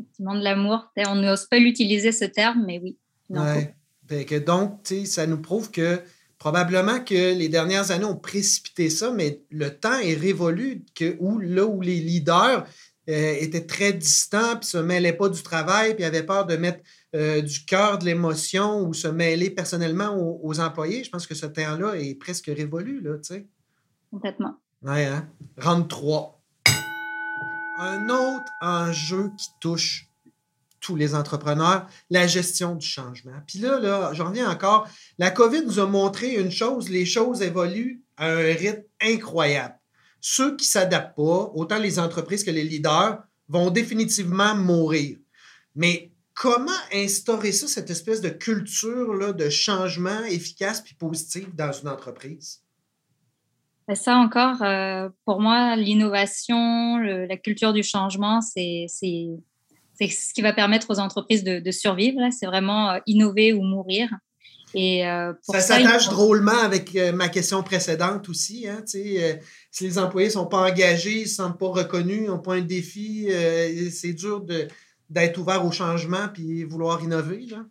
Effectivement, 0.00 0.34
de 0.34 0.42
l'amour. 0.42 0.90
On 1.06 1.14
n'ose 1.14 1.46
pas 1.46 1.58
l'utiliser, 1.58 2.10
ce 2.10 2.24
terme, 2.24 2.64
mais 2.66 2.80
oui. 2.82 2.98
Ouais. 3.30 3.74
donc, 4.40 4.80
ça 5.06 5.26
nous 5.26 5.40
prouve 5.40 5.70
que 5.70 6.00
probablement 6.38 6.98
que 6.98 7.34
les 7.34 7.48
dernières 7.48 7.92
années 7.92 8.04
ont 8.04 8.16
précipité 8.16 8.90
ça, 8.90 9.12
mais 9.12 9.42
le 9.50 9.70
temps 9.70 9.98
est 10.00 10.14
révolu 10.14 10.84
que, 10.94 11.16
où, 11.20 11.38
là 11.38 11.64
où 11.64 11.80
les 11.80 12.00
leaders 12.00 12.66
euh, 13.08 13.34
étaient 13.40 13.66
très 13.66 13.92
distants, 13.92 14.56
puis 14.56 14.68
se 14.68 14.78
mêlaient 14.78 15.12
pas 15.12 15.28
du 15.28 15.42
travail, 15.42 15.94
puis 15.94 16.04
avaient 16.04 16.22
peur 16.22 16.46
de 16.46 16.56
mettre 16.56 16.80
euh, 17.16 17.40
du 17.40 17.64
cœur, 17.64 17.98
de 17.98 18.04
l'émotion 18.04 18.80
ou 18.86 18.94
se 18.94 19.08
mêler 19.08 19.50
personnellement 19.50 20.14
aux, 20.16 20.60
employés. 20.60 21.02
Je 21.02 21.10
pense 21.10 21.26
que 21.26 21.34
ce 21.34 21.46
temps-là 21.46 21.94
est 21.96 22.14
presque 22.14 22.46
révolu, 22.46 23.00
là, 23.00 23.16
tu 23.16 23.34
sais. 23.34 23.48
Complètement. 24.10 24.56
Ouais, 24.82 25.06
hein? 25.06 25.28
Rendre 25.58 25.88
3. 25.88 26.40
Un 27.78 28.08
autre 28.08 28.52
enjeu 28.60 29.30
qui 29.36 29.48
touche 29.58 30.08
tous 30.78 30.96
les 30.96 31.14
entrepreneurs, 31.14 31.86
la 32.10 32.26
gestion 32.26 32.74
du 32.74 32.86
changement. 32.86 33.40
Puis 33.46 33.58
là, 33.58 33.80
là, 33.80 34.12
j'en 34.14 34.26
reviens 34.26 34.50
encore. 34.50 34.88
La 35.18 35.30
COVID 35.30 35.64
nous 35.64 35.78
a 35.78 35.86
montré 35.86 36.34
une 36.34 36.50
chose, 36.50 36.88
les 36.88 37.06
choses 37.06 37.40
évoluent 37.42 38.02
à 38.16 38.26
un 38.26 38.54
rythme 38.54 38.84
incroyable. 39.00 39.74
Ceux 40.24 40.56
qui 40.56 40.64
ne 40.64 40.70
s'adaptent 40.70 41.16
pas, 41.16 41.50
autant 41.54 41.78
les 41.78 41.98
entreprises 41.98 42.44
que 42.44 42.50
les 42.50 42.62
leaders, 42.62 43.22
vont 43.48 43.70
définitivement 43.70 44.54
mourir. 44.54 45.18
Mais 45.74 46.12
comment 46.32 46.70
instaurer 46.94 47.50
ça, 47.50 47.66
cette 47.66 47.90
espèce 47.90 48.20
de 48.20 48.28
culture 48.28 49.14
là, 49.14 49.32
de 49.32 49.50
changement 49.50 50.24
efficace 50.24 50.80
puis 50.80 50.94
positif 50.94 51.52
dans 51.54 51.72
une 51.72 51.88
entreprise? 51.88 52.62
Ben, 53.88 53.96
ça 53.96 54.14
encore, 54.14 54.62
euh, 54.62 55.08
pour 55.24 55.40
moi, 55.40 55.74
l'innovation, 55.74 56.98
la 56.98 57.36
culture 57.36 57.72
du 57.72 57.82
changement, 57.82 58.40
c'est 58.40 58.86
ce 58.88 60.32
qui 60.32 60.40
va 60.40 60.52
permettre 60.52 60.88
aux 60.90 61.00
entreprises 61.00 61.42
de, 61.42 61.70
survivre. 61.72 62.20
C'est 62.30 62.46
vraiment 62.46 62.92
euh, 62.92 62.98
innover 63.06 63.52
ou 63.52 63.62
mourir. 63.62 64.08
Et 64.74 65.06
euh, 65.06 65.32
ça, 65.42 65.60
s'attache 65.60 66.08
drôlement 66.08 66.58
avec 66.62 66.94
euh, 66.96 67.12
ma 67.12 67.28
question 67.28 67.62
précédente 67.62 68.28
aussi. 68.28 68.66
Hein, 68.68 68.84
euh, 68.94 69.34
si 69.70 69.84
les 69.84 69.98
employés 69.98 70.28
ne 70.28 70.32
sont 70.32 70.46
pas 70.46 70.70
engagés, 70.70 71.18
ils 71.18 71.22
ne 71.22 71.28
se 71.28 71.34
sentent 71.34 71.58
pas 71.58 71.68
reconnus, 71.68 72.28
n'ont 72.28 72.38
pas 72.38 72.54
un 72.54 72.60
défi, 72.60 73.28
c'est 73.90 74.12
dur 74.12 74.44
d'être 75.10 75.38
ouvert 75.38 75.64
au 75.64 75.72
changement 75.72 76.28
puis 76.32 76.64
vouloir 76.64 77.02
innover. 77.02 77.46
Là. 77.50 77.64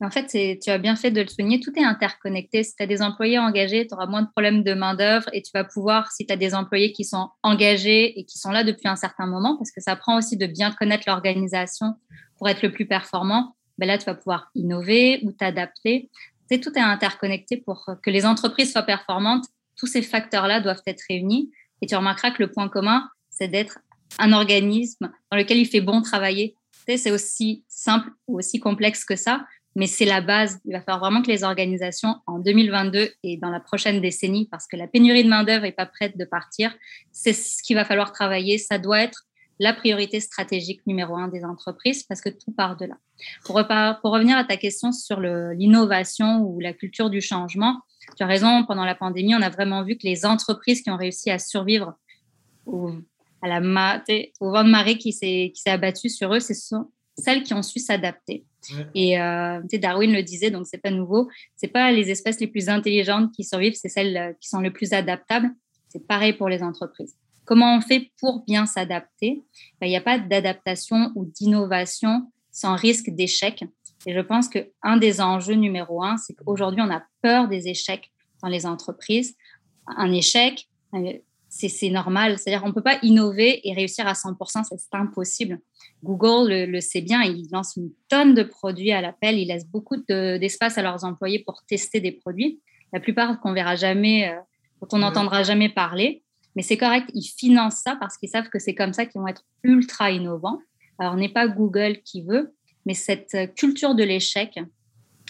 En 0.00 0.10
fait, 0.10 0.58
tu 0.60 0.70
as 0.70 0.78
bien 0.78 0.94
fait 0.94 1.10
de 1.10 1.22
le 1.22 1.26
souligner, 1.26 1.58
tout 1.60 1.72
est 1.78 1.84
interconnecté. 1.84 2.62
Si 2.62 2.76
tu 2.76 2.82
as 2.82 2.86
des 2.86 3.00
employés 3.00 3.38
engagés, 3.38 3.86
tu 3.86 3.94
auras 3.94 4.06
moins 4.06 4.22
de 4.22 4.28
problèmes 4.28 4.62
de 4.62 4.74
main-d'œuvre 4.74 5.26
et 5.32 5.40
tu 5.40 5.50
vas 5.54 5.64
pouvoir, 5.64 6.12
si 6.12 6.26
tu 6.26 6.32
as 6.32 6.36
des 6.36 6.54
employés 6.54 6.92
qui 6.92 7.04
sont 7.04 7.30
engagés 7.42 8.18
et 8.18 8.24
qui 8.24 8.38
sont 8.38 8.50
là 8.50 8.62
depuis 8.62 8.88
un 8.88 8.96
certain 8.96 9.26
moment, 9.26 9.56
parce 9.56 9.70
que 9.70 9.80
ça 9.80 9.96
prend 9.96 10.18
aussi 10.18 10.36
de 10.36 10.46
bien 10.46 10.70
connaître 10.72 11.04
l'organisation 11.06 11.94
pour 12.36 12.48
être 12.50 12.60
le 12.62 12.72
plus 12.72 12.86
performant, 12.86 13.56
ben 13.78 13.86
là, 13.86 13.96
tu 13.96 14.04
vas 14.04 14.14
pouvoir 14.14 14.50
innover 14.54 15.20
ou 15.22 15.32
t'adapter. 15.32 16.10
Tout 16.48 16.72
est 16.76 16.80
interconnecté 16.80 17.56
pour 17.56 17.90
que 18.02 18.10
les 18.10 18.24
entreprises 18.24 18.72
soient 18.72 18.82
performantes. 18.82 19.46
Tous 19.76 19.86
ces 19.86 20.02
facteurs-là 20.02 20.60
doivent 20.60 20.82
être 20.86 21.02
réunis. 21.08 21.50
Et 21.82 21.86
tu 21.86 21.94
remarqueras 21.94 22.30
que 22.30 22.42
le 22.42 22.50
point 22.50 22.68
commun, 22.68 23.08
c'est 23.30 23.48
d'être 23.48 23.78
un 24.18 24.32
organisme 24.32 25.10
dans 25.30 25.36
lequel 25.36 25.58
il 25.58 25.66
fait 25.66 25.80
bon 25.80 26.02
travailler. 26.02 26.56
c'est 26.86 27.10
aussi 27.10 27.64
simple 27.68 28.10
ou 28.28 28.38
aussi 28.38 28.60
complexe 28.60 29.04
que 29.04 29.16
ça, 29.16 29.44
mais 29.74 29.86
c'est 29.86 30.04
la 30.04 30.20
base. 30.20 30.58
Il 30.64 30.72
va 30.72 30.80
falloir 30.80 31.00
vraiment 31.00 31.22
que 31.22 31.30
les 31.30 31.44
organisations, 31.44 32.16
en 32.26 32.38
2022 32.38 33.10
et 33.22 33.36
dans 33.36 33.50
la 33.50 33.60
prochaine 33.60 34.00
décennie, 34.00 34.48
parce 34.50 34.66
que 34.66 34.76
la 34.76 34.86
pénurie 34.86 35.24
de 35.24 35.28
main-d'œuvre 35.28 35.64
n'est 35.64 35.72
pas 35.72 35.86
prête 35.86 36.16
de 36.16 36.24
partir, 36.24 36.74
c'est 37.12 37.34
ce 37.34 37.62
qu'il 37.62 37.76
va 37.76 37.84
falloir 37.84 38.12
travailler. 38.12 38.58
Ça 38.58 38.78
doit 38.78 39.00
être 39.00 39.26
la 39.58 39.72
priorité 39.72 40.20
stratégique 40.20 40.86
numéro 40.86 41.16
un 41.16 41.28
des 41.28 41.44
entreprises 41.44 42.02
parce 42.02 42.20
que 42.20 42.28
tout 42.28 42.52
part 42.52 42.76
de 42.76 42.86
là. 42.86 42.96
Pour, 43.44 43.54
pour 44.02 44.12
revenir 44.12 44.36
à 44.36 44.44
ta 44.44 44.56
question 44.56 44.92
sur 44.92 45.20
l'innovation 45.20 46.40
ou 46.40 46.60
la 46.60 46.72
culture 46.72 47.10
du 47.10 47.20
changement, 47.20 47.80
tu 48.16 48.22
as 48.22 48.26
raison, 48.26 48.64
pendant 48.64 48.84
la 48.84 48.94
pandémie, 48.94 49.34
on 49.34 49.42
a 49.42 49.50
vraiment 49.50 49.82
vu 49.82 49.96
que 49.96 50.06
les 50.06 50.26
entreprises 50.26 50.82
qui 50.82 50.90
ont 50.90 50.96
réussi 50.96 51.30
à 51.30 51.38
survivre 51.38 51.94
au, 52.66 52.92
à 53.42 53.48
la, 53.48 54.02
au 54.40 54.50
vent 54.50 54.64
de 54.64 54.70
marée 54.70 54.98
qui 54.98 55.12
s'est 55.12 55.52
abattu 55.66 56.08
sur 56.08 56.34
eux, 56.34 56.40
ce 56.40 56.54
sont 56.54 56.90
celles 57.18 57.42
qui 57.42 57.54
ont 57.54 57.62
su 57.62 57.78
s'adapter. 57.78 58.44
Et 58.94 59.18
euh, 59.18 59.60
Darwin 59.72 60.12
le 60.12 60.22
disait, 60.22 60.50
donc 60.50 60.66
c'est 60.66 60.78
pas 60.82 60.90
nouveau. 60.90 61.30
C'est 61.54 61.68
pas 61.68 61.92
les 61.92 62.10
espèces 62.10 62.40
les 62.40 62.46
plus 62.46 62.68
intelligentes 62.68 63.32
qui 63.32 63.44
survivent, 63.44 63.74
c'est 63.74 63.88
celles 63.88 64.16
euh, 64.16 64.32
qui 64.40 64.48
sont 64.48 64.60
les 64.60 64.70
plus 64.70 64.92
adaptables. 64.92 65.50
C'est 65.88 66.06
pareil 66.06 66.32
pour 66.32 66.48
les 66.48 66.62
entreprises. 66.62 67.16
Comment 67.46 67.76
on 67.76 67.80
fait 67.80 68.10
pour 68.20 68.44
bien 68.44 68.66
s'adapter? 68.66 69.44
Ben, 69.80 69.86
Il 69.86 69.90
n'y 69.90 69.96
a 69.96 70.02
pas 70.02 70.18
d'adaptation 70.18 71.12
ou 71.14 71.24
d'innovation 71.24 72.30
sans 72.50 72.74
risque 72.74 73.10
d'échec. 73.10 73.64
Et 74.04 74.12
je 74.12 74.20
pense 74.20 74.48
qu'un 74.48 74.96
des 74.96 75.20
enjeux 75.20 75.54
numéro 75.54 76.02
un, 76.02 76.16
c'est 76.16 76.34
qu'aujourd'hui, 76.34 76.82
on 76.82 76.90
a 76.90 77.02
peur 77.22 77.48
des 77.48 77.68
échecs 77.68 78.10
dans 78.42 78.48
les 78.48 78.66
entreprises. 78.66 79.36
Un 79.86 80.12
échec, 80.12 80.68
euh, 80.94 81.12
c'est 81.48 81.90
normal. 81.90 82.38
C'est-à-dire 82.38 82.62
qu'on 82.62 82.68
ne 82.68 82.74
peut 82.74 82.82
pas 82.82 82.98
innover 83.02 83.66
et 83.66 83.72
réussir 83.74 84.06
à 84.06 84.12
100%, 84.12 84.64
c'est 84.64 84.94
impossible. 84.96 85.60
Google 86.02 86.52
le, 86.52 86.80
sait 86.80 87.00
bien, 87.00 87.22
il 87.22 87.48
lance 87.50 87.76
une 87.76 87.90
tonne 88.08 88.34
de 88.34 88.42
produits 88.42 88.92
à 88.92 89.00
l'appel, 89.00 89.38
il 89.38 89.48
laisse 89.48 89.66
beaucoup 89.66 89.96
d'espace 89.96 90.78
à 90.78 90.82
leurs 90.82 91.04
employés 91.04 91.38
pour 91.38 91.62
tester 91.66 92.00
des 92.00 92.12
produits. 92.12 92.60
La 92.92 93.00
plupart 93.00 93.40
qu'on 93.40 93.52
verra 93.52 93.76
jamais, 93.76 94.28
euh, 94.28 94.36
dont 94.80 94.88
on 94.92 94.98
n'entendra 94.98 95.42
jamais 95.42 95.68
parler. 95.68 96.22
Mais 96.56 96.62
c'est 96.62 96.78
correct, 96.78 97.08
ils 97.14 97.22
financent 97.22 97.82
ça 97.84 97.96
parce 98.00 98.16
qu'ils 98.16 98.30
savent 98.30 98.48
que 98.48 98.58
c'est 98.58 98.74
comme 98.74 98.92
ça 98.92 99.06
qu'ils 99.06 99.20
vont 99.20 99.28
être 99.28 99.44
ultra 99.62 100.10
innovants. 100.10 100.58
Alors, 100.98 101.14
n'est 101.14 101.28
pas 101.28 101.46
Google 101.46 101.98
qui 102.02 102.22
veut, 102.22 102.54
mais 102.86 102.94
cette 102.94 103.54
culture 103.54 103.94
de 103.94 104.02
l'échec, 104.02 104.58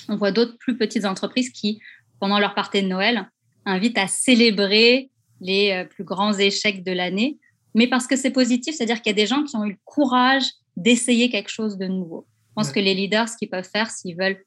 on 0.09 0.17
voit 0.17 0.31
d'autres 0.31 0.57
plus 0.59 0.77
petites 0.77 1.05
entreprises 1.05 1.51
qui, 1.51 1.81
pendant 2.21 2.39
leur 2.39 2.55
partie 2.55 2.83
de 2.83 2.87
Noël, 2.87 3.29
invitent 3.65 3.99
à 3.99 4.07
célébrer 4.07 5.11
les 5.41 5.73
euh, 5.73 5.85
plus 5.85 6.05
grands 6.05 6.33
échecs 6.33 6.85
de 6.85 6.93
l'année, 6.93 7.39
mais 7.75 7.89
parce 7.89 8.07
que 8.07 8.17
c'est 8.17 8.31
positif, 8.31 8.75
c'est-à-dire 8.75 9.03
qu'il 9.03 9.11
y 9.11 9.15
a 9.15 9.23
des 9.23 9.27
gens 9.27 9.43
qui 9.43 9.57
ont 9.57 9.65
eu 9.65 9.73
le 9.73 9.79
courage 9.85 10.45
d'essayer 10.77 11.29
quelque 11.29 11.51
chose 11.51 11.77
de 11.77 11.87
nouveau. 11.87 12.27
Je 12.51 12.55
pense 12.55 12.73
que 12.73 12.81
les 12.81 12.95
leaders, 12.95 13.29
ce 13.29 13.37
qu'ils 13.37 13.51
peuvent 13.51 13.69
faire 13.69 13.91
s'ils 13.91 14.17
veulent 14.17 14.43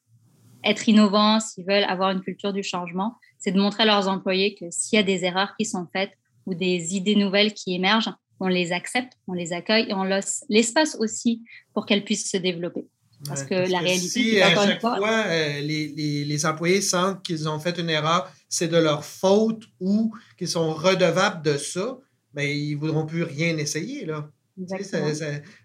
être 0.64 0.90
innovants, 0.90 1.40
s'ils 1.40 1.66
veulent 1.66 1.84
avoir 1.84 2.12
une 2.12 2.22
culture 2.22 2.54
du 2.54 2.64
changement, 2.64 3.16
c'est 3.38 3.52
de 3.52 3.60
montrer 3.60 3.84
à 3.84 3.86
leurs 3.86 4.08
employés 4.08 4.56
que 4.56 4.66
s'il 4.72 4.98
y 4.98 5.00
a 5.00 5.04
des 5.04 5.26
erreurs 5.26 5.54
qui 5.58 5.66
sont 5.66 5.88
faites, 5.94 6.12
ou 6.50 6.56
des 6.56 6.96
idées 6.96 7.16
nouvelles 7.16 7.54
qui 7.54 7.76
émergent, 7.76 8.12
on 8.40 8.48
les 8.48 8.72
accepte, 8.72 9.14
on 9.28 9.34
les 9.34 9.54
accueille 9.54 9.86
et 9.90 9.94
on 9.94 10.04
laisse 10.04 10.44
l'espace 10.50 10.96
aussi 11.00 11.44
pour 11.74 11.86
qu'elles 11.86 12.04
puissent 12.04 12.30
se 12.30 12.38
développer. 12.38 12.88
Parce 13.28 13.44
que 13.44 13.70
la 13.70 13.80
réalité, 13.80 14.08
si 14.08 14.42
à 14.42 14.56
chaque 14.56 14.80
fois, 14.80 14.98
euh, 15.28 15.60
les, 15.60 15.90
les, 15.90 16.24
les, 16.24 16.46
employés 16.46 16.80
sentent 16.80 17.22
qu'ils 17.22 17.50
ont 17.50 17.60
fait 17.60 17.78
une 17.78 17.90
erreur, 17.90 18.32
c'est 18.48 18.70
de 18.70 18.78
leur 18.78 19.04
faute 19.04 19.64
ou 19.82 20.16
qu'ils 20.38 20.48
sont 20.48 20.74
redevables 20.74 21.44
de 21.44 21.58
ça, 21.58 21.98
mais 22.34 22.48
ben, 22.48 22.58
ils 22.58 22.76
ne 22.76 22.80
voudront 22.80 23.06
plus 23.06 23.24
rien 23.24 23.58
essayer. 23.58 24.06
Là. 24.06 24.32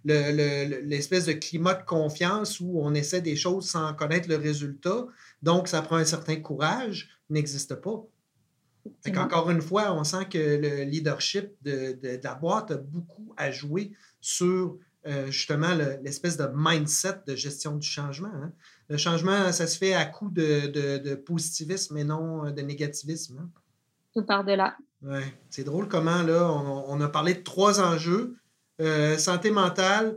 L'espèce 0.04 1.26
de 1.26 1.32
climat 1.32 1.74
de 1.74 1.84
confiance 1.84 2.58
où 2.58 2.80
on 2.80 2.92
essaie 2.94 3.20
des 3.20 3.36
choses 3.36 3.68
sans 3.68 3.94
connaître 3.94 4.28
le 4.28 4.36
résultat, 4.36 5.06
donc 5.42 5.68
ça 5.68 5.80
prend 5.82 5.96
un 5.96 6.04
certain 6.04 6.36
courage, 6.36 7.08
n'existe 7.30 7.76
pas. 7.76 8.04
Encore 9.16 9.50
une 9.50 9.62
fois, 9.62 9.92
on 9.94 10.04
sent 10.04 10.26
que 10.30 10.38
le 10.38 10.84
leadership 10.84 11.50
de, 11.62 11.98
la 12.22 12.34
boîte 12.34 12.70
a 12.70 12.76
beaucoup 12.76 13.32
à 13.36 13.50
jouer 13.50 13.92
sur 14.20 14.76
euh, 15.06 15.26
justement 15.30 15.74
l'espèce 16.02 16.36
de 16.36 16.48
mindset 16.54 17.20
de 17.26 17.36
gestion 17.36 17.76
du 17.76 17.86
changement. 17.86 18.32
Hein. 18.34 18.52
Le 18.88 18.96
changement, 18.96 19.52
ça 19.52 19.66
se 19.66 19.78
fait 19.78 19.94
à 19.94 20.04
coup 20.04 20.30
de, 20.30 21.14
positivisme 21.14 21.96
et 21.96 22.04
non 22.04 22.50
de 22.50 22.62
négativisme. 22.62 23.38
Hein. 23.40 23.48
Tout 24.14 24.22
part 24.22 24.44
de 24.44 24.52
là. 24.52 24.76
Oui, 25.02 25.20
c'est 25.50 25.64
drôle 25.64 25.88
comment 25.88 26.22
là, 26.22 26.50
on, 26.50 27.00
a 27.00 27.08
parlé 27.08 27.34
de 27.34 27.42
trois 27.42 27.80
enjeux 27.80 28.36
euh, 28.80 29.18
santé 29.18 29.50
mentale, 29.50 30.16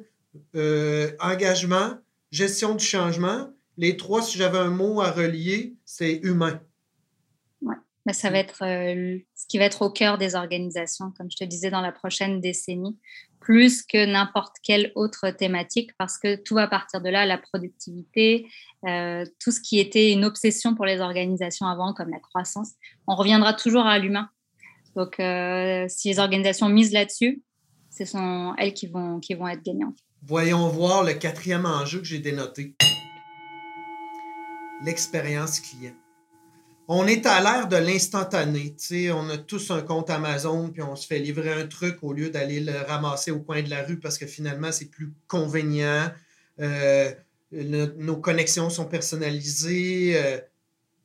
euh, 0.56 1.12
engagement, 1.20 1.98
gestion 2.32 2.76
du 2.76 2.86
changement. 2.86 3.52
Les 3.78 3.98
trois, 3.98 4.22
si 4.22 4.38
j'avais 4.38 4.58
un 4.58 4.70
mot 4.70 5.02
à 5.02 5.12
relier, 5.12 5.76
c'est 5.86 6.20
humain 6.24 6.60
ça 8.14 8.30
va 8.30 8.40
être 8.40 8.64
euh, 8.64 9.18
ce 9.36 9.46
qui 9.48 9.58
va 9.58 9.66
être 9.66 9.82
au 9.82 9.92
cœur 9.92 10.18
des 10.18 10.36
organisations, 10.36 11.12
comme 11.18 11.30
je 11.30 11.38
te 11.38 11.44
disais, 11.44 11.70
dans 11.70 11.82
la 11.82 11.92
prochaine 11.92 12.40
décennie, 12.40 12.98
plus 13.40 13.84
que 13.84 14.06
n'importe 14.06 14.56
quelle 14.64 14.92
autre 14.96 15.30
thématique, 15.32 15.92
parce 15.98 16.18
que 16.18 16.36
tout 16.36 16.56
va 16.56 16.68
partir 16.68 17.02
de 17.02 17.10
là, 17.10 17.26
la 17.26 17.38
productivité, 17.38 18.48
euh, 18.88 19.26
tout 19.40 19.52
ce 19.52 19.60
qui 19.60 19.80
était 19.80 20.12
une 20.12 20.26
obsession 20.26 20.76
pour 20.76 20.86
les 20.86 21.02
organisations 21.02 21.68
avant, 21.68 21.94
comme 21.94 22.10
la 22.10 22.20
croissance, 22.20 22.72
on 23.08 23.16
reviendra 23.16 23.54
toujours 23.54 23.86
à 23.86 24.00
l'humain. 24.00 24.30
Donc, 24.96 25.20
euh, 25.20 25.86
si 25.90 26.10
les 26.10 26.20
organisations 26.20 26.70
misent 26.70 26.94
là-dessus, 26.94 27.44
ce 27.90 28.06
sont 28.06 28.54
elles 28.58 28.74
qui 28.74 28.88
vont, 28.88 29.20
qui 29.20 29.34
vont 29.34 29.48
être 29.48 29.64
gagnantes. 29.64 29.98
Voyons 30.24 30.68
voir 30.70 31.04
le 31.04 31.14
quatrième 31.14 31.66
enjeu 31.66 32.00
que 32.00 32.06
j'ai 32.06 32.20
dénoté. 32.20 32.76
L'expérience 34.84 35.60
client 35.60 35.94
on 36.88 37.06
est 37.06 37.26
à 37.26 37.42
l'ère 37.42 37.68
de 37.68 37.76
l'instantané. 37.76 38.76
On 39.12 39.30
a 39.30 39.38
tous 39.38 39.72
un 39.72 39.82
compte 39.82 40.10
Amazon, 40.10 40.70
puis 40.70 40.82
on 40.82 40.96
se 40.96 41.06
fait 41.06 41.20
livrer 41.20 41.52
un 41.52 41.68
truc 41.68 41.98
au 42.02 42.14
lieu 42.14 42.30
d'aller 42.30 42.62
le 42.62 42.78
ramasser 42.88 43.32
au 43.32 43.40
coin 43.40 43.62
de 43.62 43.70
la 43.70 43.84
rue 43.84 44.00
parce 44.00 44.18
que 44.18 44.26
finalement, 44.26 44.72
c'est 44.72 44.90
plus 44.90 45.14
convenient. 45.28 46.10
Euh, 46.60 47.12
nos 47.52 48.18
connexions 48.18 48.70
sont 48.70 48.86
personnalisées. 48.86 50.14
Euh, 50.16 50.40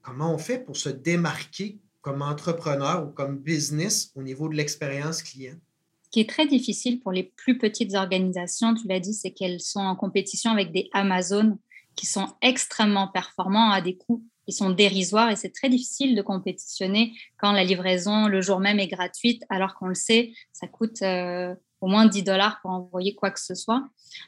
comment 0.02 0.32
on 0.32 0.38
fait 0.38 0.58
pour 0.58 0.76
se 0.76 0.88
démarquer 0.88 1.78
comme 2.00 2.22
entrepreneur 2.22 3.04
ou 3.04 3.10
comme 3.10 3.38
business 3.38 4.12
au 4.14 4.22
niveau 4.22 4.48
de 4.48 4.54
l'expérience 4.54 5.22
client? 5.22 5.56
Ce 6.04 6.10
qui 6.10 6.20
est 6.20 6.28
très 6.28 6.46
difficile 6.46 7.00
pour 7.00 7.10
les 7.10 7.24
plus 7.24 7.58
petites 7.58 7.94
organisations, 7.94 8.74
tu 8.74 8.86
l'as 8.86 9.00
dit, 9.00 9.14
c'est 9.14 9.32
qu'elles 9.32 9.60
sont 9.60 9.80
en 9.80 9.96
compétition 9.96 10.52
avec 10.52 10.70
des 10.70 10.90
Amazon 10.92 11.58
qui 11.96 12.06
sont 12.06 12.28
extrêmement 12.40 13.08
performants 13.08 13.70
à 13.70 13.80
des 13.80 13.96
coûts 13.96 14.22
qui 14.46 14.52
sont 14.52 14.70
dérisoires 14.70 15.30
et 15.30 15.36
c'est 15.36 15.50
très 15.50 15.68
difficile 15.68 16.16
de 16.16 16.22
compétitionner 16.22 17.12
quand 17.38 17.52
la 17.52 17.64
livraison 17.64 18.26
le 18.26 18.40
jour 18.40 18.60
même 18.60 18.80
est 18.80 18.88
gratuite, 18.88 19.42
alors 19.48 19.74
qu'on 19.74 19.86
le 19.86 19.94
sait, 19.94 20.32
ça 20.52 20.66
coûte 20.66 21.02
euh, 21.02 21.54
au 21.80 21.86
moins 21.86 22.06
10 22.06 22.22
dollars 22.22 22.60
pour 22.62 22.70
envoyer 22.70 23.14
quoi 23.14 23.30
que 23.30 23.40
ce 23.40 23.54
soit. 23.54 23.84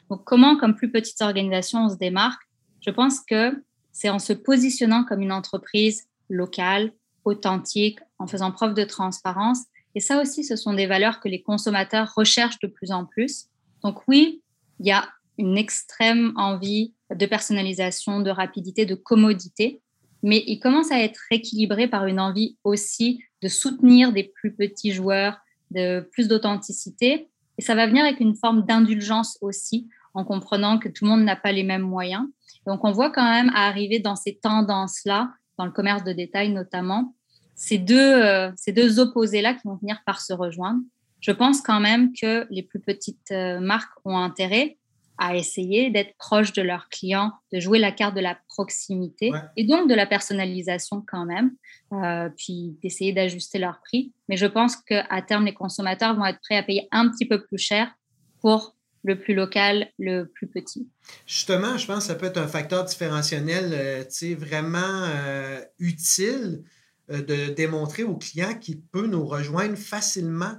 Donc, 0.09 0.23
comment, 0.25 0.57
comme 0.57 0.75
plus 0.75 0.91
petite 0.91 1.21
organisation, 1.21 1.85
on 1.85 1.89
se 1.89 1.95
démarque? 1.95 2.41
Je 2.81 2.91
pense 2.91 3.19
que 3.21 3.63
c'est 3.91 4.09
en 4.09 4.19
se 4.19 4.33
positionnant 4.33 5.05
comme 5.05 5.21
une 5.21 5.31
entreprise 5.31 6.07
locale, 6.29 6.91
authentique, 7.23 7.99
en 8.19 8.27
faisant 8.27 8.51
preuve 8.51 8.73
de 8.73 8.83
transparence. 8.83 9.59
Et 9.95 9.99
ça 9.99 10.21
aussi, 10.21 10.43
ce 10.43 10.55
sont 10.55 10.73
des 10.73 10.85
valeurs 10.85 11.19
que 11.19 11.29
les 11.29 11.41
consommateurs 11.41 12.13
recherchent 12.15 12.59
de 12.59 12.67
plus 12.67 12.91
en 12.91 13.05
plus. 13.05 13.47
Donc 13.83 14.01
oui, 14.07 14.41
il 14.79 14.87
y 14.87 14.91
a 14.91 15.07
une 15.37 15.57
extrême 15.57 16.33
envie 16.35 16.93
de 17.13 17.25
personnalisation, 17.25 18.19
de 18.19 18.29
rapidité, 18.29 18.85
de 18.85 18.95
commodité 18.95 19.81
mais 20.25 20.43
il 20.47 20.59
commence 20.59 20.91
à 20.91 20.99
être 20.99 21.21
équilibré 21.29 21.87
par 21.87 22.07
une 22.07 22.19
envie 22.19 22.57
aussi 22.63 23.23
de 23.43 23.47
soutenir 23.47 24.11
des 24.11 24.23
plus 24.23 24.53
petits 24.53 24.91
joueurs, 24.91 25.37
de 25.69 26.01
plus 26.11 26.27
d'authenticité. 26.27 27.29
Et 27.59 27.61
ça 27.61 27.75
va 27.75 27.85
venir 27.85 28.03
avec 28.03 28.19
une 28.19 28.35
forme 28.35 28.65
d'indulgence 28.65 29.37
aussi, 29.41 29.87
en 30.15 30.25
comprenant 30.25 30.79
que 30.79 30.89
tout 30.89 31.05
le 31.05 31.11
monde 31.11 31.23
n'a 31.23 31.35
pas 31.35 31.51
les 31.51 31.63
mêmes 31.63 31.83
moyens. 31.83 32.25
Donc, 32.65 32.83
on 32.83 32.91
voit 32.91 33.11
quand 33.11 33.29
même 33.29 33.51
arriver 33.53 33.99
dans 33.99 34.15
ces 34.15 34.35
tendances-là 34.35 35.31
dans 35.59 35.65
le 35.65 35.71
commerce 35.71 36.03
de 36.03 36.11
détail 36.11 36.49
notamment, 36.49 37.13
ces 37.53 37.77
deux, 37.77 38.23
euh, 38.23 38.51
ces 38.57 38.73
deux 38.73 38.99
opposés-là 38.99 39.53
qui 39.53 39.61
vont 39.65 39.75
venir 39.75 40.01
par 40.07 40.21
se 40.21 40.33
rejoindre. 40.33 40.81
Je 41.21 41.31
pense 41.31 41.61
quand 41.61 41.79
même 41.79 42.13
que 42.13 42.47
les 42.49 42.63
plus 42.63 42.79
petites 42.79 43.31
euh, 43.31 43.59
marques 43.59 43.93
ont 44.03 44.17
intérêt 44.17 44.77
à 45.17 45.35
essayer 45.35 45.89
d'être 45.89 46.15
proches 46.17 46.53
de 46.53 46.61
leurs 46.61 46.89
clients, 46.89 47.31
de 47.53 47.59
jouer 47.59 47.79
la 47.79 47.91
carte 47.91 48.15
de 48.15 48.21
la 48.21 48.37
proximité 48.49 49.31
et 49.55 49.65
donc 49.65 49.89
de 49.89 49.95
la 49.95 50.05
personnalisation 50.05 51.03
quand 51.07 51.25
même, 51.25 51.51
euh, 51.93 52.29
puis 52.37 52.77
d'essayer 52.81 53.13
d'ajuster 53.13 53.59
leur 53.59 53.79
prix. 53.81 54.13
Mais 54.29 54.37
je 54.37 54.45
pense 54.45 54.75
qu'à 54.75 55.21
terme, 55.21 55.45
les 55.45 55.53
consommateurs 55.53 56.15
vont 56.15 56.25
être 56.25 56.39
prêts 56.41 56.57
à 56.57 56.63
payer 56.63 56.87
un 56.91 57.09
petit 57.09 57.25
peu 57.25 57.43
plus 57.43 57.57
cher 57.57 57.93
pour 58.41 58.75
le 59.03 59.19
plus 59.19 59.35
local, 59.35 59.89
le 59.99 60.25
plus 60.25 60.47
petit. 60.47 60.89
Justement, 61.27 61.77
je 61.77 61.85
pense 61.85 61.99
que 61.99 62.03
ça 62.05 62.15
peut 62.15 62.25
être 62.25 62.39
un 62.39 62.47
facteur 62.47 62.83
différentiel 62.83 63.71
euh, 63.73 64.35
vraiment 64.35 64.79
euh, 64.81 65.61
utile 65.79 66.63
de 67.07 67.53
démontrer 67.53 68.01
aux 68.01 68.17
clients 68.17 68.55
qu'il 68.55 68.81
peut 68.81 69.05
nous 69.05 69.23
rejoindre 69.27 69.77
facilement 69.77 70.55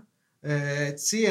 euh, 0.46 0.92
si 0.96 1.26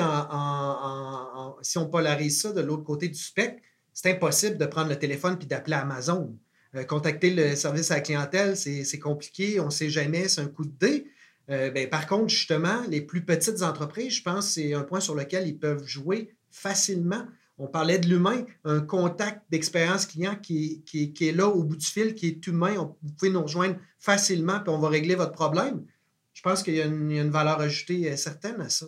on 1.77 1.85
polarise 1.87 2.41
ça 2.41 2.51
de 2.51 2.61
l'autre 2.61 2.83
côté 2.83 3.07
du 3.07 3.19
spectre, 3.19 3.61
c'est 3.93 4.11
impossible 4.11 4.57
de 4.57 4.65
prendre 4.65 4.89
le 4.89 4.99
téléphone 4.99 5.37
puis 5.37 5.47
d'appeler 5.47 5.77
Amazon. 5.77 6.37
Euh, 6.75 6.83
contacter 6.83 7.29
le 7.29 7.55
service 7.55 7.91
à 7.91 7.95
la 7.95 8.01
clientèle, 8.01 8.57
c'est 8.57 8.99
compliqué, 8.99 9.59
on 9.61 9.65
ne 9.65 9.69
sait 9.69 9.89
jamais, 9.89 10.27
c'est 10.27 10.41
un 10.41 10.47
coup 10.47 10.65
de 10.65 10.77
dé. 10.77 11.07
Euh, 11.49 11.71
ben, 11.71 11.89
par 11.89 12.07
contre, 12.07 12.27
justement, 12.27 12.81
les 12.89 13.01
plus 13.01 13.23
petites 13.23 13.61
entreprises, 13.61 14.15
je 14.15 14.23
pense 14.23 14.49
c'est 14.49 14.73
un 14.73 14.83
point 14.83 14.99
sur 14.99 15.15
lequel 15.15 15.47
ils 15.47 15.57
peuvent 15.57 15.85
jouer 15.85 16.35
facilement. 16.51 17.25
On 17.57 17.67
parlait 17.67 17.99
de 17.99 18.09
l'humain, 18.09 18.45
un 18.65 18.81
contact 18.81 19.43
d'expérience 19.49 20.05
client 20.05 20.35
qui, 20.35 20.83
est 20.93 21.31
là 21.31 21.47
au 21.47 21.63
bout 21.63 21.77
du 21.77 21.85
fil, 21.85 22.13
qui 22.15 22.27
est 22.27 22.47
humain. 22.47 22.75
vous 23.01 23.11
pouvez 23.17 23.31
nous 23.31 23.43
rejoindre 23.43 23.77
facilement, 23.97 24.59
puis 24.59 24.73
on 24.73 24.79
va 24.79 24.89
régler 24.89 25.15
votre 25.15 25.31
problème. 25.31 25.85
Je 26.33 26.41
pense 26.41 26.63
qu'il 26.63 26.75
y, 26.75 26.81
a 26.81 26.85
une 26.85 27.29
valeur 27.29 27.61
ajoutée 27.61 28.17
certaine 28.17 28.59
à 28.59 28.67
ça 28.67 28.87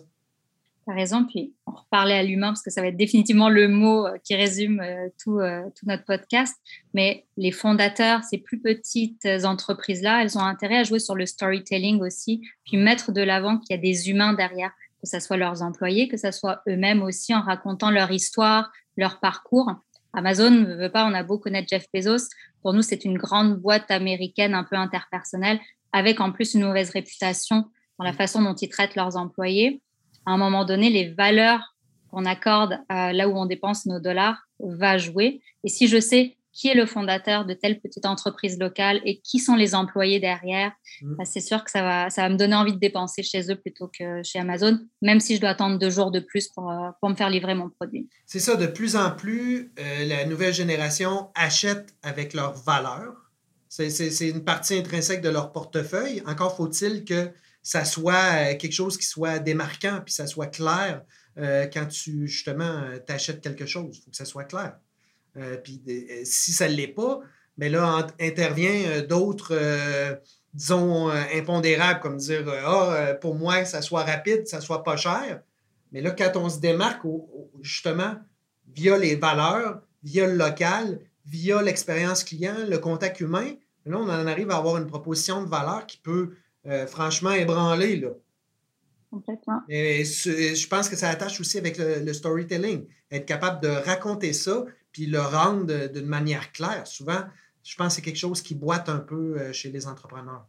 raison. 0.94 1.24
Puis 1.24 1.54
on 1.66 1.72
reparlait 1.72 2.18
à 2.18 2.22
l'humain 2.22 2.48
parce 2.48 2.62
que 2.62 2.70
ça 2.70 2.80
va 2.80 2.88
être 2.88 2.96
définitivement 2.96 3.48
le 3.48 3.68
mot 3.68 4.06
euh, 4.06 4.18
qui 4.24 4.34
résume 4.34 4.80
euh, 4.80 5.08
tout, 5.22 5.38
euh, 5.38 5.62
tout 5.76 5.86
notre 5.86 6.04
podcast. 6.04 6.56
Mais 6.94 7.26
les 7.36 7.52
fondateurs, 7.52 8.22
ces 8.24 8.38
plus 8.38 8.60
petites 8.60 9.26
entreprises-là, 9.44 10.22
elles 10.22 10.36
ont 10.38 10.42
intérêt 10.42 10.78
à 10.78 10.84
jouer 10.84 10.98
sur 10.98 11.14
le 11.14 11.26
storytelling 11.26 12.00
aussi, 12.00 12.42
puis 12.64 12.76
mettre 12.76 13.12
de 13.12 13.22
l'avant 13.22 13.58
qu'il 13.58 13.76
y 13.76 13.78
a 13.78 13.82
des 13.82 14.10
humains 14.10 14.32
derrière, 14.32 14.70
que 15.00 15.08
ce 15.08 15.20
soit 15.20 15.36
leurs 15.36 15.62
employés, 15.62 16.08
que 16.08 16.16
ce 16.16 16.30
soit 16.30 16.62
eux-mêmes 16.68 17.02
aussi 17.02 17.34
en 17.34 17.42
racontant 17.42 17.90
leur 17.90 18.10
histoire, 18.10 18.70
leur 18.96 19.20
parcours. 19.20 19.70
Amazon 20.12 20.50
ne 20.50 20.74
veut 20.74 20.90
pas, 20.90 21.06
on 21.06 21.14
a 21.14 21.22
beau 21.22 21.38
connaître 21.38 21.68
Jeff 21.68 21.86
Bezos. 21.94 22.28
Pour 22.62 22.72
nous, 22.72 22.82
c'est 22.82 23.04
une 23.04 23.18
grande 23.18 23.56
boîte 23.56 23.90
américaine 23.90 24.54
un 24.54 24.64
peu 24.64 24.76
interpersonnelle, 24.76 25.60
avec 25.92 26.20
en 26.20 26.32
plus 26.32 26.54
une 26.54 26.64
mauvaise 26.64 26.90
réputation 26.90 27.66
dans 27.98 28.04
la 28.04 28.12
façon 28.12 28.42
dont 28.42 28.54
ils 28.54 28.68
traitent 28.68 28.94
leurs 28.94 29.16
employés 29.16 29.82
à 30.28 30.32
un 30.32 30.36
moment 30.36 30.66
donné, 30.66 30.90
les 30.90 31.08
valeurs 31.08 31.74
qu'on 32.10 32.26
accorde 32.26 32.78
à 32.88 33.12
là 33.12 33.28
où 33.28 33.36
on 33.36 33.46
dépense 33.46 33.86
nos 33.86 33.98
dollars 33.98 34.46
va 34.60 34.98
jouer. 34.98 35.40
Et 35.64 35.68
si 35.68 35.88
je 35.88 35.98
sais 35.98 36.36
qui 36.52 36.68
est 36.68 36.74
le 36.74 36.86
fondateur 36.86 37.46
de 37.46 37.54
telle 37.54 37.80
petite 37.80 38.04
entreprise 38.04 38.58
locale 38.58 39.00
et 39.04 39.20
qui 39.20 39.38
sont 39.38 39.54
les 39.54 39.74
employés 39.74 40.18
derrière, 40.18 40.72
mmh. 41.02 41.14
bah, 41.14 41.24
c'est 41.24 41.40
sûr 41.40 41.62
que 41.62 41.70
ça 41.70 41.82
va, 41.82 42.10
ça 42.10 42.22
va 42.22 42.28
me 42.30 42.36
donner 42.36 42.56
envie 42.56 42.72
de 42.72 42.78
dépenser 42.78 43.22
chez 43.22 43.50
eux 43.50 43.54
plutôt 43.54 43.88
que 43.96 44.22
chez 44.24 44.40
Amazon, 44.40 44.78
même 45.00 45.20
si 45.20 45.36
je 45.36 45.40
dois 45.40 45.50
attendre 45.50 45.78
deux 45.78 45.90
jours 45.90 46.10
de 46.10 46.18
plus 46.18 46.48
pour, 46.48 46.70
euh, 46.70 46.90
pour 47.00 47.10
me 47.10 47.14
faire 47.14 47.30
livrer 47.30 47.54
mon 47.54 47.70
produit. 47.70 48.08
C'est 48.26 48.40
ça, 48.40 48.56
de 48.56 48.66
plus 48.66 48.96
en 48.96 49.12
plus, 49.12 49.72
euh, 49.78 50.04
la 50.06 50.24
nouvelle 50.24 50.52
génération 50.52 51.28
achète 51.36 51.94
avec 52.02 52.34
leurs 52.34 52.54
valeurs. 52.54 53.14
C'est 53.68 54.28
une 54.28 54.42
partie 54.44 54.74
intrinsèque 54.74 55.20
de 55.20 55.28
leur 55.28 55.52
portefeuille. 55.52 56.22
Encore 56.26 56.56
faut-il 56.56 57.04
que 57.04 57.30
ça 57.68 57.84
soit 57.84 58.14
euh, 58.14 58.56
quelque 58.56 58.72
chose 58.72 58.96
qui 58.96 59.04
soit 59.04 59.40
démarquant, 59.40 60.00
puis 60.02 60.14
ça 60.14 60.26
soit 60.26 60.46
clair 60.46 61.02
euh, 61.36 61.66
quand 61.66 61.84
tu, 61.84 62.26
justement, 62.26 62.64
euh, 62.64 62.98
t'achètes 62.98 63.42
quelque 63.42 63.66
chose. 63.66 63.98
Il 63.98 64.02
faut 64.02 64.10
que 64.10 64.16
ça 64.16 64.24
soit 64.24 64.44
clair. 64.44 64.78
puis 65.62 65.82
si 66.24 66.52
ça 66.52 66.66
ne 66.66 66.72
l'est 66.72 66.88
pas, 66.88 67.20
mais 67.58 67.68
ben 67.68 67.80
là, 67.80 68.06
intervient 68.18 69.02
d'autres, 69.02 69.54
disons, 70.54 71.10
impondérables, 71.10 72.00
comme 72.00 72.16
dire, 72.16 72.48
ah, 72.48 73.14
pour 73.20 73.34
moi, 73.34 73.66
ça 73.66 73.82
soit 73.82 74.04
rapide, 74.04 74.46
ça 74.46 74.62
soit 74.62 74.82
pas 74.82 74.96
cher. 74.96 75.42
Mais 75.92 76.00
là, 76.00 76.12
quand 76.12 76.36
on 76.36 76.48
se 76.48 76.60
démarque, 76.60 77.02
justement, 77.60 78.16
via 78.74 78.96
les 78.96 79.14
valeurs, 79.14 79.82
via 80.02 80.26
le 80.26 80.36
local, 80.36 81.00
via 81.26 81.60
l'expérience 81.60 82.24
client, 82.24 82.56
le 82.66 82.78
contact 82.78 83.20
humain, 83.20 83.52
là, 83.84 83.98
on 83.98 84.08
en 84.08 84.26
arrive 84.26 84.50
à 84.50 84.56
avoir 84.56 84.78
une 84.78 84.86
proposition 84.86 85.42
de 85.42 85.48
valeur 85.48 85.86
qui 85.86 85.98
peut 85.98 86.30
euh, 86.66 86.86
franchement 86.86 87.32
ébranlé. 87.32 87.96
Là. 87.96 88.10
Complètement. 89.10 89.62
Et 89.68 90.04
je 90.04 90.68
pense 90.68 90.88
que 90.88 90.96
ça 90.96 91.08
attache 91.08 91.40
aussi 91.40 91.58
avec 91.58 91.78
le, 91.78 92.12
storytelling. 92.12 92.86
Être 93.10 93.26
capable 93.26 93.62
de 93.62 93.68
raconter 93.68 94.32
ça, 94.32 94.64
puis 94.92 95.06
le 95.06 95.20
rendre 95.20 95.88
d'une 95.88 96.06
manière 96.06 96.52
claire. 96.52 96.86
Souvent, 96.86 97.22
je 97.62 97.74
pense 97.76 97.88
que 97.88 97.92
c'est 97.94 98.02
quelque 98.02 98.18
chose 98.18 98.42
qui 98.42 98.54
boite 98.54 98.88
un 98.88 98.98
peu 98.98 99.38
euh, 99.38 99.52
chez 99.52 99.70
les 99.70 99.86
entrepreneurs. 99.86 100.46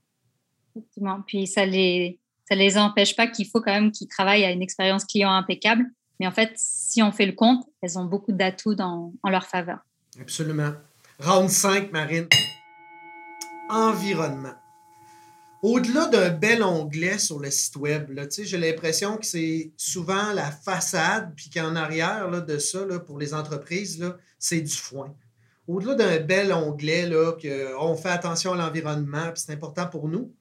Effectivement. 0.76 1.22
Puis 1.26 1.48
ça 1.48 1.66
les, 1.66 2.20
ça 2.48 2.56
les 2.56 2.78
empêche 2.78 3.16
pas 3.16 3.28
qu'il 3.28 3.48
faut 3.48 3.62
quand 3.62 3.74
même 3.74 3.92
qu'ils 3.92 4.08
travaillent 4.08 4.46
à 4.46 4.52
une 4.52 4.62
expérience 4.62 5.06
client 5.06 5.32
impeccable. 5.32 5.86
Mais 6.20 6.28
en 6.28 6.32
fait, 6.32 6.52
si 6.56 7.02
on 7.02 7.14
fait 7.14 7.26
le 7.26 7.32
compte, 7.32 7.66
elles 7.82 7.98
ont 7.98 8.06
beaucoup 8.06 8.34
d'atouts 8.34 8.76
en 8.80 9.30
leur 9.30 9.46
faveur. 9.46 9.80
Absolument. 10.20 10.74
Round 11.20 11.50
5, 11.50 11.92
Marine. 11.94 12.28
Environnement. 13.70 14.56
Au-delà 15.62 16.08
d'un 16.08 16.30
bel 16.30 16.64
onglet 16.64 17.18
sur 17.18 17.40
le 17.40 17.52
site 17.52 17.76
web, 17.76 18.18
j'ai 18.32 18.58
l'impression 18.58 19.18
que 19.18 19.26
c'est 19.26 19.74
souvent 19.76 20.32
la 20.32 20.52
façade, 20.52 21.34
puis 21.36 21.50
qu'en 21.50 21.76
arrière 21.76 22.30
là, 22.30 22.40
de 22.40 22.58
ça, 22.58 22.80
pour 23.06 23.20
les 23.20 23.34
entreprises, 23.34 24.14
c'est 24.38 24.62
du 24.62 24.74
foin. 24.74 25.14
Au-delà 25.68 25.96
d'un 25.96 26.20
bel 26.22 26.54
onglet, 26.54 27.08
là, 27.08 27.34
que 27.34 27.96
fait 27.98 28.10
attention 28.10 28.54
à 28.54 28.56
l'environnement, 28.56 29.32
puis 29.34 29.44
c'est 29.46 29.52
important 29.52 29.86
pour 29.88 30.08
nous, 30.08 30.34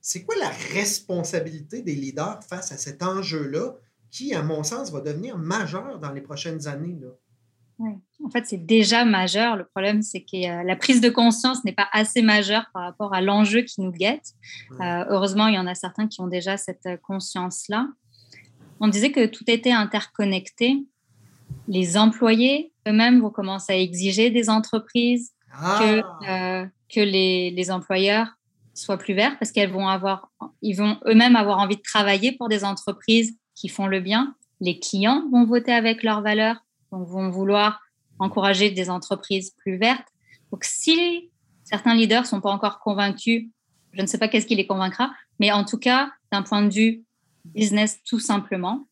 c'est 0.00 0.22
quoi 0.22 0.36
la 0.36 0.50
responsabilité 0.72 1.82
des 1.82 1.94
leaders 1.94 2.44
face 2.44 2.70
à 2.70 2.76
cet 2.76 3.02
enjeu-là 3.02 3.74
qui, 4.10 4.34
à 4.34 4.42
mon 4.42 4.62
sens, 4.62 4.92
va 4.92 5.00
devenir 5.00 5.36
majeur 5.36 5.98
dans 5.98 6.12
les 6.12 6.20
prochaines 6.20 6.68
années? 6.68 6.96
En 7.80 8.30
fait, 8.30 8.46
c'est 8.46 8.64
déjà 8.64 9.04
majeur. 9.04 9.56
Le 9.56 9.64
problème, 9.64 10.02
c'est 10.02 10.20
que 10.20 10.64
la 10.64 10.76
prise 10.76 11.00
de 11.00 11.08
conscience 11.08 11.64
n'est 11.64 11.72
pas 11.72 11.88
assez 11.92 12.22
majeure 12.22 12.66
par 12.72 12.84
rapport 12.84 13.14
à 13.14 13.20
l'enjeu 13.20 13.62
qui 13.62 13.80
nous 13.80 13.90
guette. 13.90 14.32
Euh, 14.80 15.04
heureusement, 15.08 15.48
il 15.48 15.54
y 15.54 15.58
en 15.58 15.66
a 15.66 15.74
certains 15.74 16.06
qui 16.06 16.20
ont 16.20 16.28
déjà 16.28 16.56
cette 16.56 16.88
conscience-là. 17.02 17.88
On 18.80 18.88
disait 18.88 19.12
que 19.12 19.26
tout 19.26 19.44
était 19.48 19.72
interconnecté. 19.72 20.84
Les 21.68 21.96
employés 21.96 22.72
eux-mêmes 22.86 23.20
vont 23.20 23.30
commencer 23.30 23.72
à 23.72 23.76
exiger 23.76 24.30
des 24.30 24.50
entreprises 24.50 25.32
que, 25.52 26.00
ah! 26.00 26.62
euh, 26.62 26.66
que 26.88 27.00
les, 27.00 27.50
les, 27.50 27.70
employeurs 27.70 28.28
soient 28.74 28.98
plus 28.98 29.14
verts 29.14 29.38
parce 29.38 29.52
qu'elles 29.52 29.70
vont 29.70 29.88
avoir, 29.88 30.30
ils 30.62 30.74
vont 30.74 30.98
eux-mêmes 31.06 31.36
avoir 31.36 31.58
envie 31.58 31.76
de 31.76 31.82
travailler 31.82 32.32
pour 32.32 32.48
des 32.48 32.64
entreprises 32.64 33.38
qui 33.54 33.68
font 33.68 33.86
le 33.86 34.00
bien. 34.00 34.34
Les 34.60 34.80
clients 34.80 35.24
vont 35.30 35.44
voter 35.44 35.72
avec 35.72 36.02
leurs 36.02 36.22
valeurs 36.22 36.63
donc 36.94 37.08
vont 37.08 37.28
vouloir 37.30 37.80
encourager 38.18 38.70
des 38.70 38.90
entreprises 38.90 39.50
plus 39.58 39.76
vertes. 39.76 40.06
Donc, 40.52 40.64
si 40.64 41.30
certains 41.64 41.94
leaders 41.94 42.22
ne 42.22 42.26
sont 42.26 42.40
pas 42.40 42.50
encore 42.50 42.78
convaincus, 42.78 43.48
je 43.92 44.02
ne 44.02 44.06
sais 44.06 44.18
pas 44.18 44.28
qu'est-ce 44.28 44.46
qui 44.46 44.54
les 44.54 44.66
convaincra, 44.66 45.12
mais 45.40 45.50
en 45.50 45.64
tout 45.64 45.78
cas, 45.78 46.10
d'un 46.30 46.42
point 46.42 46.62
de 46.62 46.72
vue 46.72 47.04
business, 47.44 48.00
tout 48.04 48.20
simplement, 48.20 48.86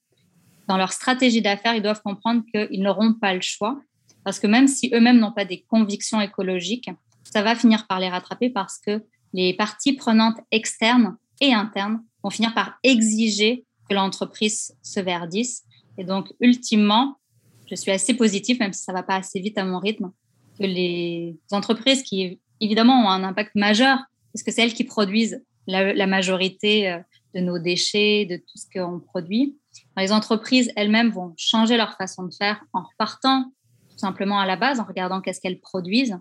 dans 0.68 0.76
leur 0.76 0.92
stratégie 0.92 1.42
d'affaires, 1.42 1.74
ils 1.74 1.82
doivent 1.82 2.02
comprendre 2.02 2.42
qu'ils 2.52 2.82
n'auront 2.82 3.14
pas 3.14 3.34
le 3.34 3.40
choix, 3.40 3.80
parce 4.24 4.38
que 4.38 4.46
même 4.46 4.68
si 4.68 4.90
eux-mêmes 4.94 5.18
n'ont 5.18 5.32
pas 5.32 5.44
des 5.44 5.62
convictions 5.62 6.20
écologiques, 6.20 6.90
ça 7.24 7.42
va 7.42 7.54
finir 7.54 7.86
par 7.86 8.00
les 8.00 8.08
rattraper 8.08 8.50
parce 8.50 8.78
que 8.78 9.04
les 9.32 9.54
parties 9.54 9.94
prenantes 9.94 10.38
externes 10.50 11.16
et 11.40 11.54
internes 11.54 12.02
vont 12.22 12.30
finir 12.30 12.54
par 12.54 12.78
exiger 12.82 13.64
que 13.88 13.94
l'entreprise 13.94 14.76
se 14.82 15.00
verdisse. 15.00 15.64
Et 15.98 16.04
donc, 16.04 16.32
ultimement, 16.40 17.16
je 17.72 17.80
suis 17.80 17.90
assez 17.90 18.14
positive, 18.14 18.58
même 18.60 18.72
si 18.72 18.84
ça 18.84 18.92
ne 18.92 18.98
va 18.98 19.02
pas 19.02 19.16
assez 19.16 19.40
vite 19.40 19.56
à 19.56 19.64
mon 19.64 19.78
rythme, 19.78 20.12
que 20.58 20.64
les 20.64 21.36
entreprises 21.50 22.02
qui, 22.02 22.38
évidemment, 22.60 23.04
ont 23.04 23.08
un 23.08 23.24
impact 23.24 23.54
majeur, 23.54 23.98
parce 24.32 24.42
que 24.42 24.50
c'est 24.50 24.62
elles 24.62 24.74
qui 24.74 24.84
produisent 24.84 25.42
la, 25.66 26.06
majorité 26.06 26.90
euh, 26.90 26.98
de 27.34 27.40
nos 27.40 27.58
déchets, 27.58 28.26
de 28.26 28.36
tout 28.36 28.58
ce 28.58 28.66
qu'on 28.72 29.00
produit. 29.00 29.56
Les 29.96 30.12
entreprises 30.12 30.70
elles-mêmes 30.76 31.10
vont 31.10 31.32
changer 31.38 31.76
leur 31.76 31.96
façon 31.96 32.24
de 32.24 32.34
faire 32.34 32.62
en 32.74 32.82
repartant 32.82 33.52
tout 33.90 33.98
simplement 33.98 34.38
à 34.38 34.46
la 34.46 34.56
base, 34.56 34.80
en 34.80 34.84
regardant 34.84 35.20
qu'est-ce 35.20 35.40
qu'elles 35.40 35.60
produisent 35.60 36.18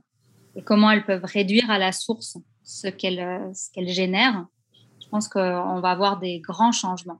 et 0.55 0.61
comment 0.61 0.91
elles 0.91 1.05
peuvent 1.05 1.25
réduire 1.25 1.69
à 1.69 1.79
la 1.79 1.91
source 1.91 2.37
ce 2.63 2.87
qu'elles 2.87 3.51
qu'elles 3.73 3.89
génèrent. 3.89 4.45
Je 5.01 5.07
pense 5.09 5.27
qu'on 5.27 5.79
va 5.79 5.89
avoir 5.89 6.19
des 6.19 6.39
grands 6.39 6.71
changements. 6.71 7.19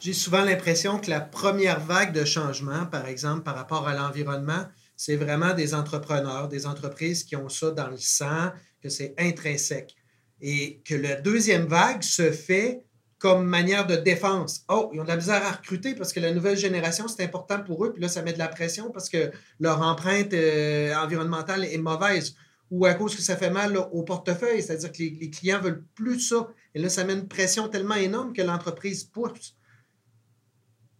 J'ai 0.00 0.12
souvent 0.12 0.44
l'impression 0.44 0.98
que 0.98 1.10
la 1.10 1.20
première 1.20 1.80
vague 1.80 2.12
de 2.12 2.24
changement, 2.24 2.86
par 2.86 3.06
exemple, 3.06 3.42
par 3.42 3.54
rapport 3.54 3.88
à 3.88 3.94
l'environnement, 3.94 4.64
c'est 4.96 5.16
vraiment 5.16 5.54
des 5.54 5.74
entrepreneurs, 5.74 6.48
des 6.48 6.66
entreprises 6.66 7.24
qui 7.24 7.36
ont 7.36 7.48
ça 7.48 7.70
dans 7.70 7.88
le 7.88 7.96
sang, 7.96 8.50
que 8.82 8.88
c'est 8.88 9.14
intrinsèque. 9.18 9.96
Et 10.40 10.80
que 10.84 10.94
la 10.94 11.20
deuxième 11.20 11.66
vague 11.66 12.02
se 12.02 12.30
fait 12.32 12.84
comme 13.18 13.44
manière 13.44 13.86
de 13.86 13.94
défense. 13.94 14.64
Oh, 14.68 14.90
ils 14.92 15.00
ont 15.00 15.04
de 15.04 15.08
la 15.08 15.14
misère 15.14 15.46
à 15.46 15.52
recruter 15.52 15.94
parce 15.94 16.12
que 16.12 16.18
la 16.18 16.32
nouvelle 16.32 16.56
génération, 16.56 17.06
c'est 17.06 17.22
important 17.22 17.62
pour 17.62 17.84
eux, 17.84 17.92
puis 17.92 18.02
là, 18.02 18.08
ça 18.08 18.20
met 18.22 18.32
de 18.32 18.38
la 18.38 18.48
pression 18.48 18.90
parce 18.90 19.08
que 19.08 19.30
leur 19.60 19.80
empreinte 19.80 20.34
euh, 20.34 20.92
environnementale 20.96 21.64
est 21.64 21.78
mauvaise 21.78 22.34
ou 22.72 22.84
à 22.84 22.94
cause 22.94 23.14
que 23.14 23.22
ça 23.22 23.36
fait 23.36 23.50
mal 23.50 23.76
au 23.76 24.02
portefeuille, 24.02 24.62
c'est-à-dire 24.62 24.90
que 24.90 24.98
les, 24.98 25.10
les, 25.20 25.30
clients 25.30 25.60
veulent 25.60 25.84
plus 25.94 26.18
ça. 26.18 26.48
Et 26.74 26.80
là, 26.80 26.88
ça 26.88 27.04
met 27.04 27.12
une 27.12 27.28
pression 27.28 27.68
tellement 27.68 27.94
énorme 27.94 28.32
que 28.32 28.42
l'entreprise 28.42 29.04
pousse. 29.04 29.54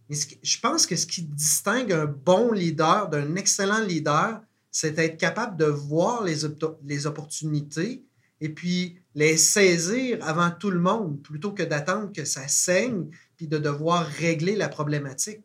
Je 0.09 0.59
pense 0.59 0.85
que 0.85 0.95
ce 0.95 1.07
qui 1.07 1.23
distingue 1.23 1.91
un 1.93 2.05
bon 2.05 2.51
leader 2.51 3.09
d'un 3.09 3.35
excellent 3.35 3.79
leader, 3.79 4.41
c'est 4.69 4.91
d'être 4.91 5.17
capable 5.17 5.57
de 5.57 5.65
voir 5.65 6.23
les, 6.23 6.39
les 6.85 7.05
opportunités 7.05 8.03
et 8.41 8.49
puis 8.49 8.99
les 9.15 9.37
saisir 9.37 10.17
avant 10.21 10.51
tout 10.51 10.71
le 10.71 10.79
monde, 10.79 11.21
plutôt 11.21 11.51
que 11.51 11.63
d'attendre 11.63 12.11
que 12.11 12.25
ça 12.25 12.47
saigne, 12.47 13.05
puis 13.37 13.47
de 13.47 13.57
devoir 13.57 14.05
régler 14.05 14.55
la 14.55 14.69
problématique. 14.69 15.41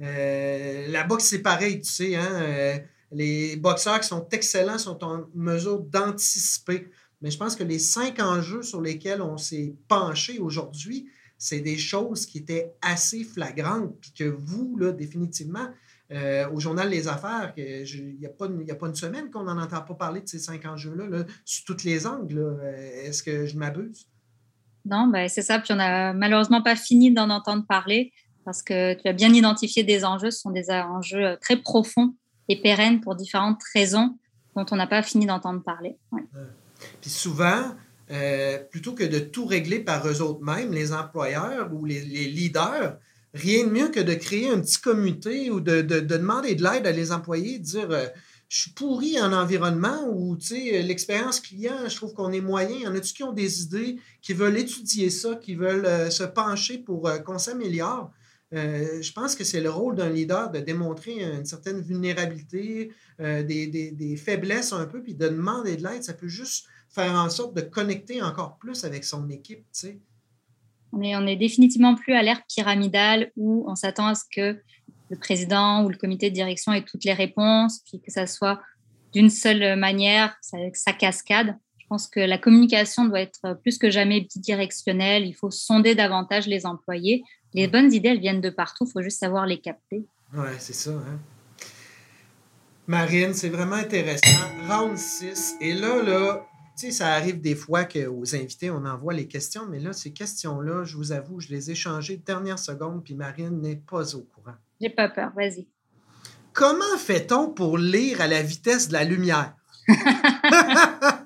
Euh, 0.00 0.88
la 0.88 1.04
boxe, 1.04 1.26
c'est 1.26 1.42
pareil, 1.42 1.80
tu 1.80 1.90
sais. 1.90 2.16
Hein? 2.16 2.28
Euh, 2.42 2.78
les 3.12 3.56
boxeurs 3.56 4.00
qui 4.00 4.08
sont 4.08 4.26
excellents 4.32 4.78
sont 4.78 5.02
en 5.04 5.26
mesure 5.34 5.80
d'anticiper. 5.80 6.90
Mais 7.22 7.30
je 7.30 7.38
pense 7.38 7.56
que 7.56 7.64
les 7.64 7.78
cinq 7.78 8.20
enjeux 8.20 8.62
sur 8.62 8.80
lesquels 8.80 9.22
on 9.22 9.38
s'est 9.38 9.74
penché 9.88 10.38
aujourd'hui, 10.38 11.08
c'est 11.38 11.60
des 11.60 11.78
choses 11.78 12.26
qui 12.26 12.38
étaient 12.38 12.72
assez 12.82 13.24
flagrantes, 13.24 13.94
puis 14.00 14.12
que 14.12 14.24
vous, 14.24 14.76
là, 14.78 14.92
définitivement, 14.92 15.68
euh, 16.12 16.48
au 16.50 16.60
Journal 16.60 16.88
Les 16.88 17.08
Affaires, 17.08 17.52
il 17.56 18.16
n'y 18.18 18.26
a, 18.26 18.28
pas 18.28 18.46
une 18.86 18.94
semaine 18.94 19.30
qu'on 19.30 19.42
n'en 19.42 19.60
entend 19.60 19.82
pas 19.82 19.94
parler 19.94 20.20
de 20.20 20.28
ces 20.28 20.38
cinq 20.38 20.64
enjeux-là, 20.64 21.08
là, 21.08 21.24
sous 21.44 21.64
tous 21.64 21.84
les 21.84 22.06
angles. 22.06 22.38
Euh, 22.38 23.04
est-ce 23.04 23.22
que 23.22 23.46
je 23.46 23.56
m'abuse? 23.56 24.06
Non, 24.84 25.08
ben 25.08 25.28
c'est 25.28 25.42
ça. 25.42 25.58
Puis 25.58 25.72
on 25.72 25.76
n'a 25.76 26.12
malheureusement 26.12 26.62
pas 26.62 26.76
fini 26.76 27.12
d'en 27.12 27.28
entendre 27.28 27.66
parler 27.66 28.12
parce 28.44 28.62
que 28.62 28.94
tu 28.94 29.08
as 29.08 29.12
bien 29.12 29.32
identifié 29.34 29.82
des 29.82 30.04
enjeux. 30.04 30.30
Ce 30.30 30.40
sont 30.40 30.52
des 30.52 30.70
enjeux 30.70 31.26
euh, 31.26 31.36
très 31.40 31.56
profonds 31.56 32.14
et 32.48 32.62
pérennes 32.62 33.00
pour 33.00 33.16
différentes 33.16 33.60
raisons 33.74 34.16
dont 34.54 34.64
on 34.70 34.76
n'a 34.76 34.86
pas 34.86 35.02
fini 35.02 35.26
d'entendre 35.26 35.60
parler. 35.62 35.98
Puis 37.00 37.10
souvent, 37.10 37.74
plutôt 38.70 38.94
que 38.94 39.04
de 39.04 39.18
tout 39.18 39.46
régler 39.46 39.80
par 39.80 40.06
eux 40.06 40.22
autres 40.22 40.42
mêmes, 40.42 40.72
les 40.72 40.92
employeurs 40.92 41.72
ou 41.72 41.84
les 41.84 42.00
leaders, 42.00 42.98
rien 43.36 43.64
de 43.64 43.70
mieux 43.70 43.88
que 43.88 44.00
de 44.00 44.14
créer 44.14 44.48
un 44.48 44.60
petit 44.60 44.80
comité 44.80 45.50
ou 45.50 45.60
de, 45.60 45.82
demander 45.82 46.54
de 46.54 46.64
l'aide 46.64 46.86
à 46.86 46.92
les 46.92 47.12
employés, 47.12 47.58
de 47.58 47.64
dire 47.64 47.90
euh, 47.90 48.06
je 48.48 48.62
suis 48.62 48.70
pourri 48.70 49.20
en 49.20 49.32
environnement 49.32 50.08
ou 50.08 50.36
l'expérience 50.50 51.40
client, 51.40 51.88
je 51.88 51.96
trouve 51.96 52.14
qu'on 52.14 52.32
est 52.32 52.40
moyen. 52.40 52.76
Y 52.78 52.86
en 52.86 52.94
a-tu 52.94 53.12
qui 53.12 53.22
ont 53.24 53.32
des 53.32 53.62
idées, 53.62 53.96
qui 54.22 54.32
veulent 54.32 54.56
étudier 54.56 55.10
ça, 55.10 55.34
qui 55.34 55.54
veulent 55.54 55.86
euh, 55.86 56.10
se 56.10 56.22
pencher 56.22 56.78
pour 56.78 57.08
euh, 57.08 57.18
qu'on 57.18 57.38
s'améliore? 57.38 58.10
je 58.52 59.12
pense 59.12 59.34
que 59.34 59.42
c'est 59.42 59.60
le 59.60 59.68
rôle 59.68 59.96
d'un 59.96 60.08
leader 60.08 60.50
de 60.50 60.60
démontrer 60.60 61.20
une 61.20 61.44
certaine 61.44 61.80
vulnérabilité, 61.80 62.92
des, 63.18 63.66
des, 63.66 64.16
faiblesses 64.16 64.72
un 64.72 64.86
peu, 64.86 65.02
puis 65.02 65.14
de 65.14 65.28
demander 65.28 65.76
de 65.76 65.82
l'aide. 65.82 66.04
Ça 66.04 66.14
peut 66.14 66.28
juste 66.28 66.66
faire 66.96 67.12
en 67.12 67.28
sorte 67.28 67.54
de 67.54 67.60
connecter 67.60 68.22
encore 68.22 68.56
plus 68.56 68.84
avec 68.84 69.04
son 69.04 69.28
équipe. 69.28 69.64
sais. 69.70 70.00
On 70.92 71.26
est, 71.26 71.36
définitivement 71.36 71.94
plus 71.94 72.14
à 72.14 72.22
l'ère 72.22 72.40
pyramidale 72.46 73.30
où 73.36 73.66
on 73.68 73.74
s'attend 73.74 74.06
à 74.06 74.14
ce 74.14 74.24
que 74.34 74.58
le 75.10 75.18
président 75.18 75.84
ou 75.84 75.90
le 75.90 75.98
comité 75.98 76.30
de 76.30 76.34
direction 76.34 76.72
ait 76.72 76.82
toutes 76.82 77.04
les 77.04 77.12
réponses, 77.12 77.80
puis 77.84 78.00
que 78.00 78.10
ça 78.10 78.26
soit 78.26 78.62
d'une 79.12 79.28
seule 79.28 79.78
manière, 79.78 80.34
sa, 80.40 80.92
cascade. 80.94 81.54
Je 81.78 81.86
pense 81.86 82.08
que 82.08 82.18
la 82.18 82.38
communication 82.38 83.04
doit 83.04 83.20
être 83.20 83.60
plus 83.60 83.76
que 83.76 83.90
jamais 83.90 84.22
bidirectionnelle. 84.22 85.26
Il 85.26 85.34
faut 85.34 85.50
sonder 85.50 85.94
davantage 85.94 86.46
les 86.46 86.64
employés. 86.64 87.22
Les 87.52 87.68
bonnes 87.68 87.92
idées, 87.92 88.08
elles 88.08 88.20
viennent 88.20 88.40
de 88.40 88.50
partout. 88.50 88.86
Il 88.88 88.92
faut 88.92 89.02
juste 89.02 89.20
savoir 89.20 89.46
les 89.46 89.58
capter. 89.58 90.06
Oui, 90.34 90.48
c'est 90.58 90.72
ça. 90.74 90.90
Hein. 90.90 91.20
Marine, 92.86 93.34
c'est 93.34 93.50
vraiment 93.50 93.76
intéressant. 93.76 94.48
Round 94.68 94.96
6. 94.96 95.56
Et 95.60 95.74
là, 95.74 96.02
là, 96.02 96.46
tu 96.50 96.55
sais, 96.76 96.90
ça 96.90 97.08
arrive 97.14 97.40
des 97.40 97.54
fois 97.54 97.84
qu'aux 97.84 98.34
invités, 98.34 98.70
on 98.70 98.84
envoie 98.84 99.14
les 99.14 99.28
questions, 99.28 99.66
mais 99.66 99.78
là, 99.78 99.92
ces 99.92 100.12
questions-là, 100.12 100.84
je 100.84 100.96
vous 100.96 101.12
avoue, 101.12 101.40
je 101.40 101.48
les 101.48 101.70
ai 101.70 101.74
changées 101.74 102.16
de 102.16 102.24
dernière 102.24 102.58
seconde, 102.58 103.02
puis 103.02 103.14
Marine 103.14 103.60
n'est 103.60 103.76
pas 103.76 104.14
au 104.14 104.22
courant. 104.22 104.56
J'ai 104.80 104.90
pas 104.90 105.08
peur, 105.08 105.32
vas-y. 105.34 105.66
Comment 106.52 106.98
fait-on 106.98 107.48
pour 107.48 107.78
lire 107.78 108.20
à 108.20 108.26
la 108.26 108.42
vitesse 108.42 108.88
de 108.88 108.94
la 108.94 109.04
lumière? 109.04 109.54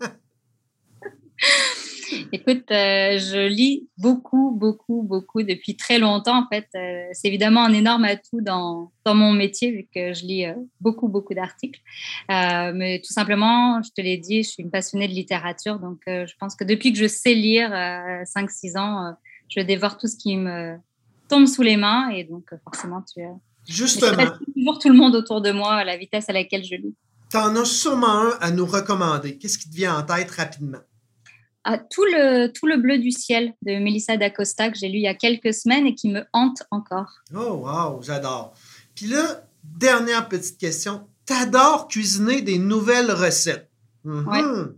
Écoute, 2.32 2.70
euh, 2.70 3.18
je 3.18 3.48
lis 3.48 3.88
beaucoup, 3.98 4.52
beaucoup, 4.52 5.02
beaucoup 5.02 5.42
depuis 5.42 5.76
très 5.76 5.98
longtemps. 5.98 6.44
En 6.44 6.46
fait, 6.48 6.68
euh, 6.76 7.08
c'est 7.12 7.26
évidemment 7.26 7.64
un 7.64 7.72
énorme 7.72 8.04
atout 8.04 8.40
dans, 8.40 8.92
dans, 9.04 9.14
mon 9.14 9.32
métier 9.32 9.72
vu 9.72 9.88
que 9.92 10.14
je 10.14 10.24
lis 10.24 10.46
euh, 10.46 10.54
beaucoup, 10.80 11.08
beaucoup 11.08 11.34
d'articles. 11.34 11.80
mais 12.28 13.00
tout 13.04 13.12
simplement, 13.12 13.82
je 13.82 13.90
te 13.90 14.00
l'ai 14.00 14.16
dit, 14.16 14.44
je 14.44 14.50
suis 14.50 14.62
une 14.62 14.70
passionnée 14.70 15.08
de 15.08 15.12
littérature. 15.12 15.80
Donc, 15.80 16.00
je 16.06 16.32
pense 16.38 16.54
que 16.54 16.64
depuis 16.64 16.92
que 16.92 16.98
je 16.98 17.08
sais 17.08 17.34
lire, 17.34 17.70
5-6 17.70 18.78
ans, 18.78 19.14
je 19.48 19.60
dévore 19.60 19.98
tout 19.98 20.06
ce 20.06 20.16
qui 20.16 20.36
me 20.36 20.76
tombe 21.28 21.46
sous 21.46 21.62
les 21.62 21.76
mains. 21.76 22.10
Et 22.10 22.24
donc, 22.24 22.50
forcément, 22.64 23.02
tu 23.02 23.22
Justement. 23.68 24.30
toujours 24.54 24.78
tout 24.78 24.88
le 24.88 24.96
monde 24.96 25.14
autour 25.14 25.40
de 25.40 25.50
moi 25.50 25.74
à 25.74 25.84
la 25.84 25.96
vitesse 25.96 26.28
à 26.28 26.32
laquelle 26.32 26.64
je 26.64 26.76
lis. 26.76 26.94
Tu 27.30 27.36
en 27.36 27.54
as 27.56 27.64
sûrement 27.64 28.22
un 28.22 28.38
à 28.40 28.50
nous 28.50 28.66
recommander. 28.66 29.38
Qu'est-ce 29.38 29.58
qui 29.58 29.70
te 29.70 29.74
vient 29.74 29.98
en 29.98 30.02
tête 30.02 30.30
rapidement? 30.30 30.80
Tout, 31.78 32.04
le, 32.04 32.48
tout 32.48 32.66
le 32.66 32.76
bleu 32.76 32.98
du 32.98 33.11
ciel 33.11 33.54
de 33.62 33.72
Melissa 33.72 34.16
d'Acosta 34.16 34.70
que 34.70 34.78
j'ai 34.78 34.88
lu 34.88 34.98
il 34.98 35.02
y 35.02 35.09
a 35.09 35.14
quelques 35.14 35.54
semaines 35.54 35.87
et 35.87 35.94
qui 35.94 36.09
me 36.09 36.24
hante 36.33 36.62
encore. 36.70 37.20
Oh, 37.35 37.64
wow, 37.64 38.02
j'adore. 38.02 38.54
Puis 38.94 39.06
là, 39.06 39.44
dernière 39.62 40.28
petite 40.28 40.59
question. 40.59 41.06
T'adores 41.26 41.88
cuisiner 41.88 42.42
des 42.42 42.59
nouvelles 42.59 43.11
recettes. 43.11 43.70
Mhm. 44.04 44.74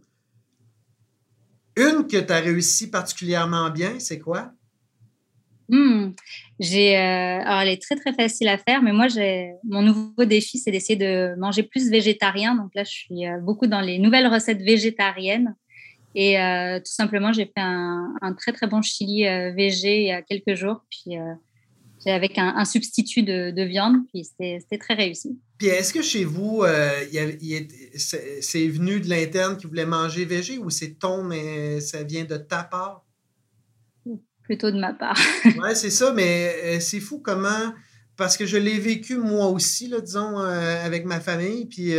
Une 1.77 2.07
que 2.07 2.19
tu 2.19 2.33
as 2.33 2.41
réussi 2.41 2.91
particulièrement 2.91 3.71
bien, 3.71 3.99
c'est 3.99 4.19
quoi? 4.19 4.53
Hmm. 5.69 6.11
J'ai, 6.61 6.99
euh, 6.99 7.41
alors, 7.41 7.61
elle 7.61 7.71
est 7.71 7.81
très, 7.81 7.97
très 7.97 8.13
facile 8.13 8.49
à 8.49 8.59
faire, 8.59 8.83
mais 8.83 8.93
moi, 8.93 9.09
j'ai, 9.09 9.53
mon 9.65 9.81
nouveau 9.81 10.25
défi, 10.27 10.59
c'est 10.59 10.71
d'essayer 10.71 10.97
de 10.97 11.35
manger 11.39 11.63
plus 11.63 11.89
végétarien. 11.89 12.55
Donc 12.55 12.75
là, 12.75 12.85
je 12.85 12.91
suis 12.91 13.27
euh, 13.27 13.39
beaucoup 13.39 13.67
dans 13.67 13.81
les 13.81 13.99
nouvelles 13.99 14.27
recettes 14.27 14.61
végétariennes. 14.61 15.55
Et 16.15 16.39
euh, 16.39 16.79
tout 16.79 16.93
simplement, 16.93 17.33
j'ai 17.33 17.47
fait 17.47 17.53
un, 17.57 18.35
très 18.39 18.53
très 18.53 18.67
bon 18.67 18.83
chili 18.83 19.27
euh, 19.27 19.53
végé 19.53 20.01
il 20.01 20.07
y 20.09 20.13
a 20.13 20.23
quelques 20.23 20.55
jours, 20.55 20.85
puis 20.91 21.19
euh, 21.19 21.35
avec 22.07 22.37
un, 22.37 22.65
substitut 22.65 23.23
de, 23.23 23.63
viande, 23.63 23.97
puis 24.13 24.25
c'était 24.25 24.79
très 24.79 24.95
réussi. 24.95 25.39
Puis 25.59 25.69
est-ce 25.69 25.93
que 25.93 26.03
chez 26.03 26.25
vous, 26.25 26.65
c'est 27.13 28.69
venu 28.69 29.01
de 29.01 29.09
l'interne 29.09 29.57
qui 29.57 29.67
voulait 29.67 29.87
manger 29.87 30.25
végé 30.25 30.59
ou 30.59 30.69
c'est 30.69 30.99
ton, 30.99 31.23
mais 31.23 31.81
ça 31.81 32.03
vient 32.03 32.25
de 32.25 32.37
ta 32.37 32.65
part? 32.65 33.07
Plutôt 34.43 34.73
de 34.73 34.79
ma 34.79 34.93
part. 34.93 35.19
oui, 35.45 35.71
c'est 35.75 35.91
ça, 35.91 36.13
mais 36.13 36.81
c'est 36.81 36.99
fou 36.99 37.21
comment, 37.21 37.73
parce 38.17 38.37
que 38.37 38.45
je 38.45 38.57
l'ai 38.57 38.81
vécu 38.81 39.17
moi 39.17 39.47
aussi, 39.47 39.87
là, 39.87 40.01
disons, 40.01 40.39
avec 40.39 41.05
ma 41.07 41.21
famille, 41.21 41.67
puis 41.67 41.93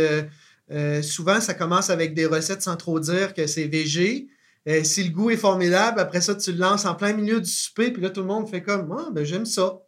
euh, 0.70 1.02
souvent, 1.02 1.40
ça 1.40 1.54
commence 1.54 1.90
avec 1.90 2.14
des 2.14 2.26
recettes 2.26 2.62
sans 2.62 2.76
trop 2.76 3.00
dire 3.00 3.34
que 3.34 3.46
c'est 3.46 3.66
végé. 3.66 4.28
Euh, 4.66 4.82
si 4.82 5.04
le 5.04 5.10
goût 5.10 5.30
est 5.30 5.36
formidable, 5.36 6.00
après 6.00 6.20
ça, 6.20 6.34
tu 6.34 6.52
le 6.52 6.58
lances 6.58 6.86
en 6.86 6.94
plein 6.94 7.12
milieu 7.12 7.40
du 7.40 7.50
souper, 7.50 7.90
puis 7.90 8.02
là, 8.02 8.10
tout 8.10 8.20
le 8.20 8.26
monde 8.26 8.48
fait 8.48 8.62
comme 8.62 8.94
Ah, 8.98 9.10
ben 9.12 9.24
j'aime 9.24 9.46
ça. 9.46 9.80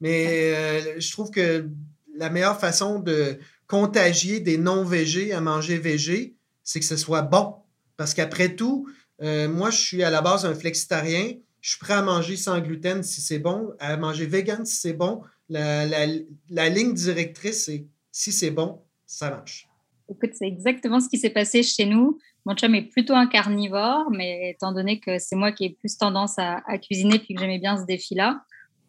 Mais 0.00 0.54
euh, 0.54 1.00
je 1.00 1.12
trouve 1.12 1.30
que 1.30 1.68
la 2.16 2.30
meilleure 2.30 2.60
façon 2.60 3.00
de 3.00 3.38
contagier 3.66 4.40
des 4.40 4.58
non-végés 4.58 5.32
à 5.32 5.40
manger 5.40 5.78
végé, 5.78 6.36
c'est 6.62 6.78
que 6.78 6.86
ce 6.86 6.96
soit 6.96 7.22
bon. 7.22 7.56
Parce 7.96 8.14
qu'après 8.14 8.54
tout, 8.54 8.88
moi, 9.20 9.70
je 9.70 9.78
suis 9.78 10.02
à 10.02 10.10
la 10.10 10.20
base 10.20 10.44
un 10.44 10.54
flexitarien. 10.54 11.32
Je 11.60 11.70
suis 11.70 11.78
prêt 11.78 11.94
à 11.94 12.02
manger 12.02 12.36
sans 12.36 12.60
gluten 12.60 13.02
si 13.02 13.20
c'est 13.20 13.38
bon, 13.38 13.72
à 13.80 13.96
manger 13.96 14.26
vegan 14.26 14.64
si 14.64 14.76
c'est 14.76 14.92
bon. 14.92 15.22
La, 15.48 15.86
la 15.86 16.68
ligne 16.68 16.94
directrice, 16.94 17.64
c'est 17.64 17.86
si 18.12 18.32
c'est 18.32 18.50
bon, 18.50 18.82
ça 19.06 19.30
marche. 19.30 19.68
Écoute, 20.08 20.30
c'est 20.34 20.46
exactement 20.46 21.00
ce 21.00 21.08
qui 21.08 21.18
s'est 21.18 21.30
passé 21.30 21.62
chez 21.62 21.84
nous. 21.84 22.18
Mon 22.44 22.54
chum 22.54 22.74
est 22.74 22.82
plutôt 22.82 23.14
un 23.14 23.26
carnivore, 23.26 24.10
mais 24.10 24.50
étant 24.50 24.72
donné 24.72 25.00
que 25.00 25.18
c'est 25.18 25.34
moi 25.36 25.50
qui 25.50 25.64
ai 25.64 25.70
plus 25.70 25.96
tendance 25.96 26.38
à, 26.38 26.60
cuisiner 26.78 27.18
puis 27.18 27.34
que 27.34 27.40
j'aimais 27.40 27.58
bien 27.58 27.76
ce 27.76 27.84
défi-là, 27.84 28.40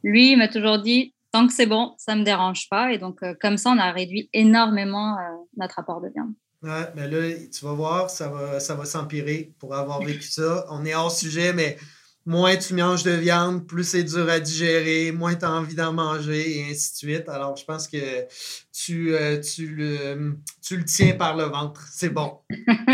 lui 0.04 0.32
il 0.34 0.38
m'a 0.38 0.48
toujours 0.48 0.80
dit 0.80 1.16
tant 1.32 1.48
que 1.48 1.54
c'est 1.54 1.66
bon, 1.66 1.96
ça 1.98 2.14
ne 2.16 2.22
me 2.22 2.26
dérange 2.26 2.70
pas. 2.70 2.92
Et 2.94 2.98
donc, 2.98 3.22
euh, 3.24 3.34
comme 3.42 3.58
ça, 3.58 3.72
on 3.72 3.78
a 3.78 3.92
réduit 3.92 4.30
énormément 4.34 5.18
euh, 5.18 5.22
notre 5.58 5.80
apport 5.80 6.02
de 6.02 6.10
viande. 6.10 6.34
Ouais, 6.64 6.92
mais 6.96 7.08
là, 7.08 7.36
tu 7.52 7.66
vas 7.66 7.74
voir, 7.74 8.10
ça 8.10 8.30
va, 8.30 8.60
ça 8.60 8.76
va 8.76 8.86
s'empirer 8.86 9.54
pour 9.60 9.76
avoir 9.76 10.02
vécu 10.02 10.24
ça. 10.24 10.66
On 10.70 10.86
est 10.86 10.96
hors 10.96 11.12
sujet, 11.12 11.54
mais 11.54 11.78
moins 12.28 12.58
tu 12.58 12.74
manges 12.74 13.04
de 13.04 13.12
viande, 13.12 13.66
plus 13.66 13.86
c'est 13.86 14.04
dur 14.04 14.30
à 14.30 14.42
digérer, 14.42 15.13
moins 15.13 15.34
tu 15.34 15.46
as 15.46 15.52
envie 15.52 15.76
d'en 15.76 15.94
manger, 15.94 16.58
et 16.58 16.70
ainsi 16.70 16.92
de 16.92 16.98
suite. 16.98 17.30
Alors, 17.30 17.56
je 17.56 17.63
pense 17.63 17.88
que 17.88 18.26
tu, 18.74 19.16
euh, 19.16 19.40
tu, 19.40 19.68
le, 19.68 20.36
tu 20.62 20.76
le 20.76 20.84
tiens 20.84 21.13
par 21.13 21.38
le 21.38 21.46
ventre. 21.46 21.88
C'est 21.90 22.10
bon. 22.10 22.40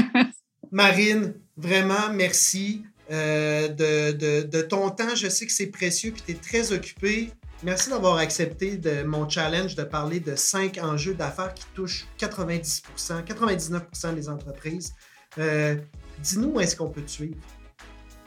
Marine, 0.71 1.33
vraiment, 1.57 2.13
merci 2.13 2.83
euh, 3.11 3.69
de, 3.69 4.61
ton 4.61 4.91
temps. 4.91 5.15
Je 5.15 5.27
sais 5.27 5.47
que 5.47 5.51
c'est 5.51 5.71
précieux 5.71 6.13
et 6.15 6.21
tu 6.21 6.31
es 6.33 6.35
très 6.35 6.71
occupé. 6.71 7.31
Merci 7.63 7.89
d'avoir 7.89 8.17
accepté 8.17 8.77
de 8.77 9.01
mon 9.01 9.27
challenge 9.27 9.73
de 9.73 9.83
parler 9.83 10.19
de 10.19 10.35
cinq 10.35 10.77
enjeux 10.79 11.15
d'affaires 11.15 11.55
qui 11.55 11.65
touchent 11.73 12.05
90 12.19 12.83
99% 12.97 14.13
des 14.13 14.29
entreprises. 14.29 14.93
Euh, 15.39 15.75
dis-nous 16.19 16.49
où 16.49 16.59
est-ce 16.59 16.75
qu'on 16.75 16.89
peut 16.89 17.01
te 17.01 17.09
suivre. 17.09 17.37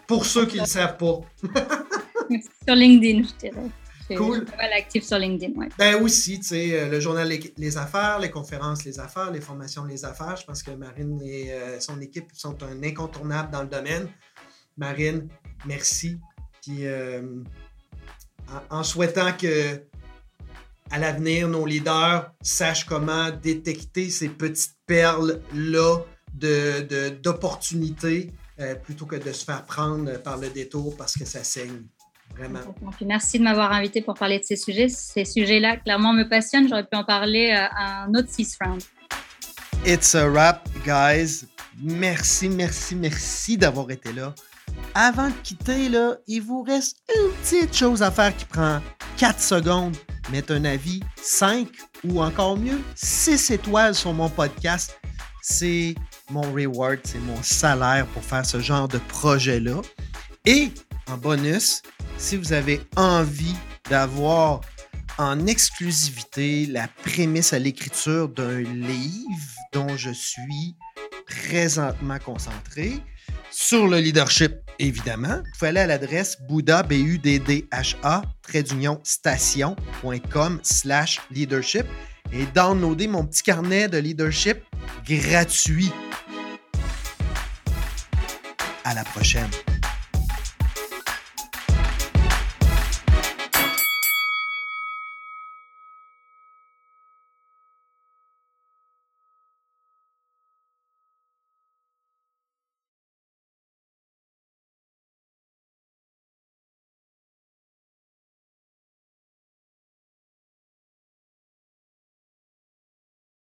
Pour 0.07 0.25
ceux 0.25 0.47
qui 0.47 0.57
ne 0.57 0.63
le 0.63 0.67
savent 0.67 0.97
pas. 0.97 1.21
sur 2.65 2.75
LinkedIn, 2.75 3.23
je 3.23 3.49
dirais. 3.49 3.71
Cool. 4.15 4.45
pas 4.45 4.57
mal 4.57 4.73
actif 4.75 5.03
sur 5.05 5.19
LinkedIn, 5.19 5.53
oui. 5.57 5.67
Ben 5.79 6.01
aussi, 6.01 6.39
tu 6.39 6.47
sais, 6.47 6.79
euh, 6.79 6.89
le 6.89 7.01
journal 7.01 7.29
les, 7.29 7.77
Affaires, 7.77 8.21
les 8.21 8.31
conférences 8.31 8.85
Les 8.85 9.01
Affaires, 9.01 9.33
les 9.33 9.41
formations 9.41 9.85
Les 9.85 10.05
Affaires. 10.05 10.37
Je 10.37 10.45
pense 10.45 10.63
que 10.63 10.71
Marine 10.71 11.21
et 11.23 11.53
euh, 11.53 11.81
son 11.81 12.01
équipe 12.01 12.29
sont 12.33 12.57
un 12.63 12.85
incontournable 12.85 13.51
dans 13.51 13.63
le 13.63 13.69
domaine. 13.69 14.09
Marine, 14.77 15.29
merci. 15.67 16.21
Puis 16.63 16.87
euh, 16.87 17.23
en, 18.71 18.85
souhaitant 18.85 19.33
que 19.33 19.81
à 20.91 20.99
l'avenir, 20.99 21.49
nos 21.49 21.67
leaders 21.67 22.31
sachent 22.43 22.85
comment 22.85 23.31
détecter 23.31 24.09
ces 24.09 24.29
petites 24.29 24.77
perles-là 24.87 25.99
d'opportunités 27.23 28.27
de, 28.27 28.33
plutôt 28.83 29.07
que 29.07 29.17
de 29.17 29.33
se 29.33 29.45
faire 29.45 29.65
prendre 29.65 30.21
par 30.23 30.39
le 30.39 30.49
détour 30.49 30.97
parce 30.97 31.17
que 31.17 31.25
ça 31.25 31.45
saigne. 31.45 31.83
Vraiment. 32.35 32.61
merci 33.05 33.39
de 33.39 33.45
m'avoir 33.45 33.73
invité 33.73 34.03
pour 34.03 34.15
parler 34.15 34.39
de 34.39 34.45
ces 34.45 34.57
sujets. 34.57 34.89
Ces 34.89 35.25
sujets-là, 35.25 35.79
clairement, 35.79 36.13
me 36.13 36.29
passionnent. 36.29 36.69
J'aurais 36.69 36.87
pu 36.87 36.97
en 36.97 37.05
parler 37.05 37.51
euh, 37.51 37.67
à 37.71 38.05
un 38.05 38.15
autre 38.15 38.29
six 38.29 38.57
round. 38.61 38.83
It's 39.87 40.15
a 40.15 40.29
wrap, 40.29 40.69
guys. 40.85 41.47
Merci, 41.81 42.49
merci, 42.49 42.95
merci 42.95 43.57
d'avoir 43.57 43.91
été 43.91 44.13
là. 44.13 44.35
Avant 44.95 45.29
de 45.29 45.35
quitter, 45.43 45.89
là, 45.89 46.17
il 46.27 46.41
vous 46.41 46.63
reste 46.63 46.99
une 47.15 47.33
petite 47.33 47.75
chose 47.75 48.03
à 48.03 48.11
faire 48.11 48.37
qui 48.37 48.45
prend 48.45 48.81
4 49.17 49.41
secondes. 49.41 49.97
Mettre 50.31 50.53
un 50.55 50.65
avis 50.65 51.01
5 51.23 51.69
ou 52.05 52.21
encore 52.21 52.57
mieux 52.57 52.81
6 52.95 53.51
étoiles 53.51 53.95
sur 53.95 54.13
mon 54.13 54.29
podcast. 54.29 54.99
C'est 55.41 55.95
mon 56.31 56.53
reward, 56.53 56.99
c'est 57.05 57.21
mon 57.21 57.43
salaire 57.43 58.07
pour 58.09 58.25
faire 58.25 58.45
ce 58.45 58.61
genre 58.61 58.89
de 58.89 58.99
projet-là. 58.99 59.81
Et 60.45 60.71
en 61.09 61.17
bonus, 61.17 61.83
si 62.19 62.37
vous 62.37 62.53
avez 62.53 62.81
envie 62.97 63.55
d'avoir 63.89 64.61
en 65.19 65.47
exclusivité 65.47 66.67
la 66.67 66.89
prémisse 67.05 67.53
à 67.53 67.59
l'écriture 67.59 68.29
d'un 68.29 68.61
livre 68.61 69.55
dont 69.73 69.97
je 69.97 70.11
suis 70.11 70.77
présentement 71.27 72.19
concentré 72.19 72.95
sur 73.51 73.87
le 73.87 73.99
leadership, 73.99 74.53
évidemment, 74.79 75.37
vous 75.37 75.59
pouvez 75.59 75.69
aller 75.69 75.81
à 75.81 75.87
l'adresse 75.87 76.37
bouddha, 76.49 76.83
b 76.83 76.93
u 76.93 77.19
d 77.19 77.39
d 77.39 77.67
h 77.73 77.97
a 78.03 78.23
station.com 79.03 80.61
slash 80.63 81.21
leadership 81.31 81.87
et 82.33 82.45
downloader 82.55 83.09
mon 83.09 83.25
petit 83.25 83.43
carnet 83.43 83.89
de 83.89 83.99
leadership 83.99 84.59
gratuit. 85.07 85.93
À 88.89 88.95
la 88.95 89.03
prochaine. 89.03 89.51